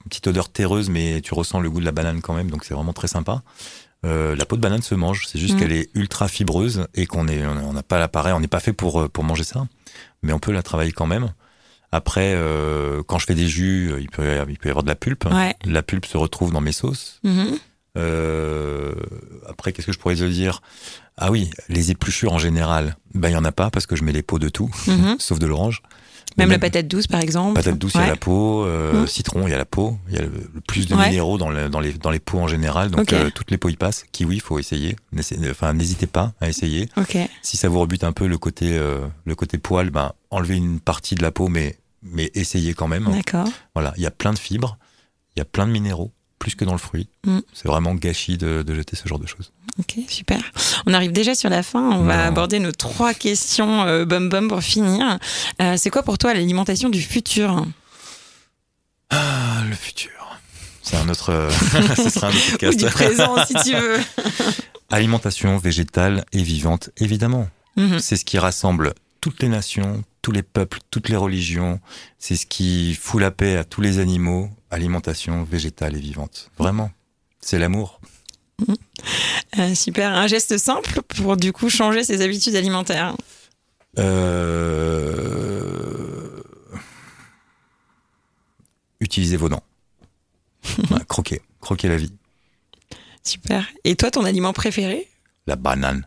une 0.04 0.10
petite 0.10 0.28
odeur 0.28 0.50
terreuse, 0.50 0.90
mais 0.90 1.22
tu 1.22 1.34
ressens 1.34 1.60
le 1.62 1.70
goût 1.70 1.80
de 1.80 1.86
la 1.86 1.92
banane 1.94 2.22
quand 2.22 2.34
même, 2.34 2.50
donc 2.50 2.66
c'est 2.66 2.74
vraiment 2.74 2.92
très 2.92 3.08
sympa. 3.08 3.44
Euh, 4.06 4.36
la 4.36 4.46
peau 4.46 4.56
de 4.58 4.62
banane 4.62 4.82
se 4.82 4.94
mange, 4.96 5.26
c'est 5.28 5.40
juste 5.40 5.54
Mm. 5.56 5.60
qu'elle 5.60 5.72
est 5.72 5.90
ultra 5.94 6.28
fibreuse 6.28 6.88
et 6.96 7.06
qu'on 7.06 7.28
est, 7.28 7.46
on 7.46 7.72
n'a 7.74 7.84
pas 7.84 8.00
l'appareil, 8.00 8.34
on 8.34 8.40
n'est 8.40 8.48
pas 8.48 8.60
fait 8.60 8.74
pour 8.74 9.00
euh, 9.02 9.08
pour 9.08 9.24
manger 9.24 9.44
ça, 9.44 9.68
mais 10.24 10.34
on 10.34 10.40
peut 10.40 10.52
la 10.52 10.64
travailler 10.64 10.92
quand 10.92 11.08
même. 11.08 11.32
Après, 11.92 12.34
euh, 12.36 13.04
quand 13.08 13.20
je 13.20 13.26
fais 13.26 13.36
des 13.36 13.48
jus, 13.48 13.94
il 14.00 14.10
peut, 14.10 14.26
y 14.26 14.30
avoir- 14.32 14.50
il 14.50 14.58
peut 14.58 14.68
y 14.68 14.72
avoir 14.72 14.84
de 14.84 14.90
la 14.90 14.96
pulpe. 14.96 15.26
Ouais. 15.32 15.56
La 15.66 15.82
pulpe 15.84 16.06
se 16.08 16.18
retrouve 16.18 16.52
dans 16.52 16.60
mes 16.62 16.74
sauces. 16.74 17.20
Mhm. 17.24 17.58
Euh, 17.98 18.94
après, 19.48 19.72
qu'est-ce 19.72 19.88
que 19.88 19.94
je 19.94 20.00
pourrais 20.00 20.16
te 20.16 20.24
dire? 20.24 20.62
Ah 21.18 21.32
oui, 21.32 21.50
les 21.70 21.92
épluchures 21.92 22.34
en 22.34 22.38
général, 22.40 22.98
ben 23.14 23.30
il 23.30 23.34
y 23.34 23.38
en 23.38 23.46
a 23.46 23.52
pas 23.54 23.70
parce 23.70 23.86
que 23.88 23.96
je 23.96 24.04
mets 24.04 24.12
les 24.12 24.24
peaux 24.24 24.40
de 24.40 24.50
tout, 24.50 24.70
Mhm. 24.88 25.16
sauf 25.20 25.40
de 25.40 25.46
l'orange. 25.48 25.82
Même 26.38 26.50
la 26.52 26.60
patate 26.60 26.88
douce, 26.88 27.08
par 27.08 27.22
exemple. 27.22 27.54
Patate 27.56 27.78
douce, 27.78 27.94
il 27.96 28.02
y 28.02 28.04
a 28.04 28.08
la 28.08 28.16
peau. 28.18 28.66
euh, 28.66 29.04
Mm. 29.04 29.08
Citron, 29.08 29.48
il 29.48 29.52
y 29.52 29.54
a 29.54 29.58
la 29.58 29.66
peau. 29.66 29.98
Il 30.10 30.16
y 30.16 30.18
a 30.18 30.22
le, 30.22 30.32
le 30.54 30.62
plus 30.62 30.88
de 30.88 30.94
Ouais. 30.96 31.08
minéraux 31.08 31.38
dans, 31.38 31.50
le- 31.50 31.70
dans, 31.70 31.80
les, 31.80 31.94
dans 31.94 32.12
les 32.12 32.20
peaux 32.20 32.40
en 32.40 32.48
général. 32.48 32.90
Donc, 32.92 33.14
euh, 33.14 33.30
toutes 33.34 33.52
les 33.52 33.58
peaux 33.58 33.70
y 33.70 33.76
passent. 33.78 34.06
Kiwi, 34.12 34.40
faut 34.40 34.60
essayer. 34.60 34.96
Enfin, 35.50 35.74
n'hésitez 35.74 36.08
pas 36.08 36.34
à 36.42 36.50
essayer. 36.50 36.90
Si 37.42 37.58
ça 37.58 37.70
vous 37.70 37.80
rebute 37.80 38.04
un 38.04 38.12
peu 38.12 38.28
le 38.28 38.38
côté, 38.38 38.78
euh, 38.78 39.00
le 39.26 39.36
côté 39.36 39.58
poil, 39.58 39.90
ben, 39.92 40.12
enlevez 40.30 40.56
une 40.58 40.80
partie 40.80 41.16
de 41.16 41.22
la 41.22 41.32
peau, 41.32 41.48
mais, 41.48 41.78
mais 42.04 42.32
essayez 42.34 42.74
quand 42.74 42.88
même. 42.88 43.10
D'accord. 43.12 43.48
Voilà. 43.74 43.94
Il 43.98 44.04
y 44.04 44.08
a 44.08 44.12
plein 44.12 44.34
de 44.34 44.40
fibres. 44.40 44.78
Il 45.36 45.40
y 45.40 45.42
a 45.42 45.46
plein 45.46 45.68
de 45.68 45.72
minéraux. 45.72 46.12
Plus 46.40 46.56
que 46.56 46.66
dans 46.66 46.74
le 46.74 46.78
fruit. 46.78 47.08
Mm. 47.26 47.40
C'est 47.54 47.68
vraiment 47.68 47.96
gâchis 47.96 48.38
de, 48.38 48.64
de 48.64 48.76
jeter 48.76 48.96
ce 48.96 49.08
genre 49.08 49.20
de 49.20 49.28
choses. 49.28 49.52
Ok, 49.80 49.98
super. 50.08 50.40
On 50.86 50.94
arrive 50.94 51.12
déjà 51.12 51.36
sur 51.36 51.50
la 51.50 51.62
fin. 51.62 51.82
On 51.92 52.04
va 52.04 52.26
aborder 52.26 52.60
nos 52.60 52.72
trois 52.72 53.14
questions 53.14 53.84
euh, 53.84 54.06
bum 54.06 54.30
bum 54.30 54.48
pour 54.48 54.62
finir. 54.62 55.20
Euh, 55.62 55.76
c'est 55.78 55.90
quoi 55.90 56.04
pour 56.04 56.18
toi 56.18 56.34
l'alimentation 56.34 56.88
du 56.90 57.02
futur? 57.02 57.66
Ah, 59.10 59.64
le 59.68 59.76
futur. 59.76 60.12
C'est 60.82 60.98
un 60.98 61.10
autre, 61.10 61.32
euh, 61.32 61.50
ce 61.96 62.10
sera 62.10 62.28
un 62.28 62.30
autre 62.30 62.48
Ou 62.48 62.52
podcast. 62.52 62.80
du 62.80 62.86
présent, 62.86 63.36
si 63.46 63.54
tu 63.70 63.76
veux. 63.76 64.00
Alimentation 64.92 65.58
végétale 65.58 66.26
et 66.32 66.44
vivante, 66.44 66.92
évidemment. 66.98 67.50
Mhm. 67.76 68.00
C'est 68.00 68.16
ce 68.16 68.24
qui 68.24 68.38
rassemble 68.38 68.94
toutes 69.20 69.42
les 69.42 69.50
nations, 69.50 70.04
tous 70.22 70.32
les 70.32 70.44
peuples, 70.44 70.80
toutes 70.92 71.10
les 71.10 71.16
religions. 71.16 71.82
C'est 72.20 72.36
ce 72.36 72.46
qui 72.46 72.94
fout 72.94 73.20
la 73.20 73.32
paix 73.32 73.58
à 73.58 73.64
tous 73.64 73.82
les 73.82 74.00
animaux. 74.00 74.50
Alimentation 74.76 75.44
végétale 75.46 75.96
et 75.96 76.02
vivante. 76.02 76.52
Vraiment. 76.58 76.92
C'est 77.40 77.58
l'amour. 77.58 78.02
Euh, 79.58 79.74
super. 79.74 80.12
Un 80.12 80.28
geste 80.28 80.58
simple 80.58 81.02
pour 81.04 81.38
du 81.38 81.54
coup 81.54 81.70
changer 81.70 82.04
ses 82.04 82.22
habitudes 82.22 82.58
alimentaires. 82.58 83.16
Euh... 83.98 84.42
Utilisez 89.00 89.38
vos 89.38 89.48
dents. 89.48 89.64
Voilà, 90.90 91.06
croquez. 91.06 91.42
Croquez 91.62 91.88
la 91.88 91.96
vie. 91.96 92.12
Super. 93.24 93.66
Et 93.86 93.96
toi, 93.96 94.12
ton 94.12 94.26
aliment 94.26 94.52
préféré? 94.52 95.08
La 95.48 95.56
banane. 95.56 96.06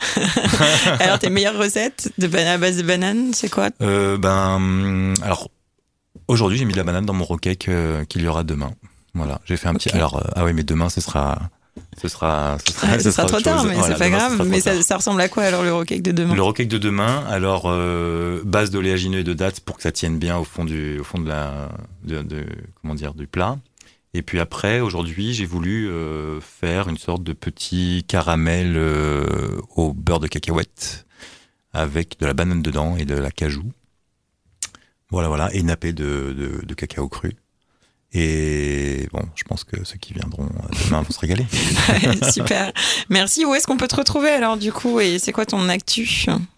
Alors, 1.00 1.18
tes 1.18 1.28
meilleures 1.28 1.58
recettes 1.58 2.12
de 2.16 2.34
à 2.34 2.56
base 2.56 2.78
de 2.78 2.82
banane, 2.82 3.34
c'est 3.34 3.50
quoi? 3.50 3.68
Euh, 3.82 4.16
ben, 4.16 5.12
alors, 5.22 5.50
aujourd'hui, 6.28 6.58
j'ai 6.58 6.64
mis 6.64 6.72
de 6.72 6.78
la 6.78 6.84
banane 6.84 7.06
dans 7.06 7.12
mon 7.14 7.24
roquette 7.24 7.68
euh, 7.68 8.04
qu'il 8.04 8.22
y 8.22 8.28
aura 8.28 8.44
demain. 8.44 8.72
Voilà, 9.14 9.40
j'ai 9.44 9.56
fait 9.56 9.68
un 9.68 9.74
petit. 9.74 9.90
Alors, 9.90 10.16
euh, 10.18 10.28
ah 10.34 10.44
oui, 10.44 10.52
mais 10.52 10.62
demain, 10.62 10.88
ce 10.88 11.00
sera. 11.00 11.38
Ce 12.00 12.08
sera. 12.08 12.56
Ce 12.66 12.72
sera, 12.72 12.86
Ouais, 12.88 12.98
ce 12.98 13.04
Ce 13.04 13.10
sera 13.10 13.26
trop 13.26 13.40
tard, 13.40 13.60
chose. 13.62 13.68
mais 13.70 13.74
Voilà, 13.76 13.94
c'est 13.94 13.98
pas 13.98 14.06
demain, 14.06 14.36
grave. 14.36 14.48
Mais 14.48 14.60
ça, 14.60 14.96
ressemble 14.96 15.20
à 15.20 15.28
quoi 15.28 15.44
alors 15.44 15.62
le 15.62 15.72
roquette 15.72 16.02
de 16.02 16.12
demain? 16.12 16.34
Le 16.34 16.42
roquette 16.42 16.68
de 16.68 16.78
demain, 16.78 17.24
alors 17.28 17.64
euh, 17.66 18.42
base 18.44 18.70
d'oléagineux 18.70 19.20
et 19.20 19.24
de 19.24 19.34
dattes 19.34 19.60
pour 19.60 19.76
que 19.76 19.82
ça 19.82 19.92
tienne 19.92 20.18
bien 20.18 20.36
au 20.38 20.44
fond 20.44 20.64
du, 20.64 20.98
au 21.00 21.04
fond 21.04 21.18
de 21.18 21.28
la, 21.28 21.68
de, 22.04 22.22
de- 22.22 22.46
comment 22.80 22.94
dire, 22.94 23.14
du 23.14 23.26
plat. 23.26 23.58
Et 24.14 24.22
puis 24.22 24.40
après, 24.40 24.80
aujourd'hui, 24.80 25.34
j'ai 25.34 25.44
voulu 25.44 25.88
euh, 25.90 26.40
faire 26.40 26.88
une 26.88 26.96
sorte 26.98 27.22
de 27.22 27.34
petit 27.34 28.04
caramel 28.08 28.74
euh, 28.76 29.26
au 29.76 29.92
beurre 29.92 30.20
de 30.20 30.28
cacahuète 30.28 31.06
avec 31.74 32.18
de 32.20 32.24
la 32.26 32.32
banane 32.32 32.62
dedans 32.62 32.96
et 32.96 33.04
de 33.04 33.14
la 33.14 33.30
cajou. 33.30 33.64
Voilà, 35.10 35.28
voilà, 35.28 35.52
et 35.54 35.62
nappé 35.62 35.92
de, 35.92 36.34
de, 36.36 36.64
de 36.64 36.74
cacao 36.74 37.08
cru. 37.08 37.36
Et 38.12 39.08
bon, 39.12 39.22
je 39.34 39.42
pense 39.44 39.64
que 39.64 39.84
ceux 39.84 39.98
qui 39.98 40.14
viendront 40.14 40.48
demain 40.86 41.02
vont 41.02 41.10
se 41.10 41.18
régaler. 41.18 41.44
Super. 42.32 42.72
Merci. 43.10 43.44
Où 43.44 43.54
est-ce 43.54 43.66
qu'on 43.66 43.76
peut 43.76 43.88
te 43.88 43.96
retrouver 43.96 44.30
alors 44.30 44.56
du 44.56 44.72
coup 44.72 45.00
Et 45.00 45.18
c'est 45.18 45.32
quoi 45.32 45.44
ton 45.44 45.68
actu? 45.68 46.08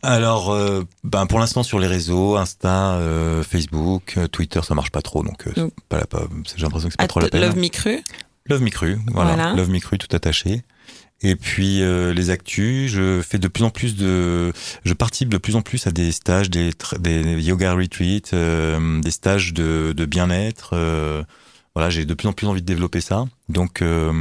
Alors, 0.02 0.52
euh, 0.52 0.84
ben 1.04 1.26
pour 1.26 1.40
l'instant 1.40 1.62
sur 1.62 1.78
les 1.80 1.86
réseaux, 1.88 2.36
Insta, 2.36 2.92
euh, 2.92 3.42
Facebook, 3.42 4.14
euh, 4.18 4.28
Twitter, 4.28 4.60
ça 4.62 4.74
marche 4.74 4.90
pas 4.90 5.02
trop, 5.02 5.22
donc 5.24 5.48
euh, 5.48 5.68
pas, 5.88 6.04
pas, 6.06 6.24
j'ai 6.54 6.62
l'impression 6.62 6.88
que 6.88 6.92
c'est 6.92 6.98
pas 6.98 7.08
trop 7.08 7.20
la 7.20 7.28
peine. 7.28 7.40
Love 7.40 7.56
Me 7.56 7.68
Cru. 7.68 8.04
Love 8.46 8.62
Me 8.62 8.70
Cru, 8.70 8.98
voilà. 9.08 9.34
voilà. 9.34 9.52
Love 9.54 9.70
Me 9.70 9.80
Cru 9.80 9.98
tout 9.98 10.14
attaché. 10.14 10.62
Et 11.22 11.34
puis 11.34 11.82
euh, 11.82 12.12
les 12.12 12.30
actus, 12.30 12.92
je 12.92 13.20
fais 13.22 13.38
de 13.38 13.48
plus 13.48 13.64
en 13.64 13.70
plus 13.70 13.96
de, 13.96 14.52
je 14.84 14.94
participe 14.94 15.28
de 15.28 15.38
plus 15.38 15.56
en 15.56 15.62
plus 15.62 15.86
à 15.86 15.90
des 15.90 16.12
stages, 16.12 16.48
des, 16.48 16.70
des 17.00 17.42
yoga 17.42 17.74
retreats, 17.74 18.32
euh, 18.32 19.00
des 19.00 19.10
stages 19.10 19.52
de, 19.52 19.92
de 19.96 20.06
bien-être. 20.06 20.70
Euh, 20.74 21.24
voilà, 21.74 21.90
j'ai 21.90 22.04
de 22.04 22.14
plus 22.14 22.28
en 22.28 22.32
plus 22.32 22.46
envie 22.46 22.60
de 22.60 22.66
développer 22.66 23.00
ça. 23.00 23.24
Donc 23.48 23.82
euh, 23.82 24.12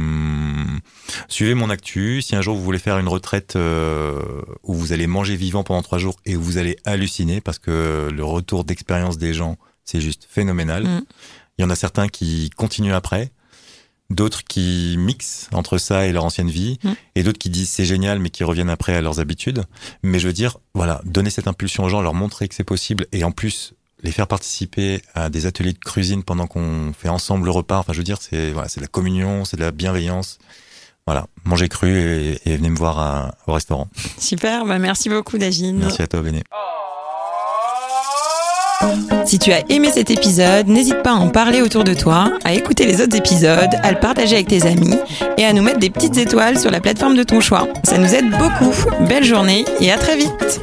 suivez 1.28 1.54
mon 1.54 1.70
actu. 1.70 2.20
Si 2.20 2.34
un 2.34 2.42
jour 2.42 2.56
vous 2.56 2.64
voulez 2.64 2.78
faire 2.80 2.98
une 2.98 3.08
retraite 3.08 3.56
où 3.56 4.74
vous 4.74 4.92
allez 4.92 5.06
manger 5.06 5.36
vivant 5.36 5.62
pendant 5.62 5.82
trois 5.82 5.98
jours 5.98 6.16
et 6.26 6.36
où 6.36 6.42
vous 6.42 6.58
allez 6.58 6.76
halluciner 6.84 7.40
parce 7.40 7.60
que 7.60 8.10
le 8.12 8.24
retour 8.24 8.64
d'expérience 8.64 9.18
des 9.18 9.34
gens 9.34 9.56
c'est 9.84 10.00
juste 10.00 10.26
phénoménal. 10.28 10.84
Mm. 10.84 11.02
Il 11.58 11.62
y 11.62 11.64
en 11.64 11.70
a 11.70 11.76
certains 11.76 12.08
qui 12.08 12.50
continuent 12.50 12.94
après 12.94 13.30
d'autres 14.10 14.44
qui 14.44 14.96
mixent 14.98 15.48
entre 15.52 15.78
ça 15.78 16.06
et 16.06 16.12
leur 16.12 16.24
ancienne 16.24 16.50
vie, 16.50 16.78
mm. 16.82 16.92
et 17.14 17.22
d'autres 17.22 17.38
qui 17.38 17.50
disent 17.50 17.70
c'est 17.70 17.84
génial, 17.84 18.18
mais 18.18 18.30
qui 18.30 18.44
reviennent 18.44 18.70
après 18.70 18.94
à 18.94 19.02
leurs 19.02 19.20
habitudes. 19.20 19.64
Mais 20.02 20.18
je 20.18 20.26
veux 20.26 20.32
dire, 20.32 20.58
voilà, 20.74 21.00
donner 21.04 21.30
cette 21.30 21.48
impulsion 21.48 21.84
aux 21.84 21.88
gens, 21.88 22.00
leur 22.00 22.14
montrer 22.14 22.48
que 22.48 22.54
c'est 22.54 22.64
possible, 22.64 23.06
et 23.12 23.24
en 23.24 23.30
plus 23.30 23.74
les 24.02 24.12
faire 24.12 24.28
participer 24.28 25.02
à 25.14 25.28
des 25.28 25.46
ateliers 25.46 25.72
de 25.72 25.78
cuisine 25.78 26.22
pendant 26.22 26.46
qu'on 26.46 26.92
fait 26.96 27.08
ensemble 27.08 27.46
le 27.46 27.50
repas. 27.50 27.78
Enfin, 27.78 27.92
je 27.92 27.98
veux 27.98 28.04
dire, 28.04 28.18
c'est 28.20 28.52
voilà, 28.52 28.68
c'est 28.68 28.80
de 28.80 28.84
la 28.84 28.88
communion, 28.88 29.44
c'est 29.44 29.56
de 29.56 29.62
la 29.62 29.72
bienveillance. 29.72 30.38
Voilà, 31.06 31.26
mangez 31.44 31.68
cru 31.68 31.88
et, 31.88 32.38
et 32.44 32.56
venez 32.56 32.68
me 32.70 32.76
voir 32.76 33.34
au 33.46 33.52
restaurant. 33.54 33.88
Super, 34.18 34.66
bah 34.66 34.78
merci 34.78 35.08
beaucoup 35.08 35.38
Dagine. 35.38 35.78
Merci 35.78 36.02
à 36.02 36.06
toi 36.06 36.20
Béné. 36.20 36.44
Si 39.24 39.38
tu 39.38 39.52
as 39.52 39.62
aimé 39.68 39.90
cet 39.92 40.10
épisode, 40.10 40.68
n'hésite 40.68 41.02
pas 41.02 41.10
à 41.10 41.14
en 41.14 41.28
parler 41.28 41.62
autour 41.62 41.84
de 41.84 41.94
toi, 41.94 42.32
à 42.44 42.54
écouter 42.54 42.86
les 42.86 43.00
autres 43.02 43.16
épisodes, 43.16 43.74
à 43.82 43.92
le 43.92 43.98
partager 43.98 44.36
avec 44.36 44.48
tes 44.48 44.66
amis 44.66 44.96
et 45.36 45.44
à 45.44 45.52
nous 45.52 45.62
mettre 45.62 45.78
des 45.78 45.90
petites 45.90 46.16
étoiles 46.16 46.58
sur 46.58 46.70
la 46.70 46.80
plateforme 46.80 47.16
de 47.16 47.22
ton 47.22 47.40
choix. 47.40 47.68
Ça 47.82 47.98
nous 47.98 48.14
aide 48.14 48.30
beaucoup. 48.30 48.74
Belle 49.08 49.24
journée 49.24 49.64
et 49.80 49.90
à 49.90 49.98
très 49.98 50.16
vite. 50.16 50.60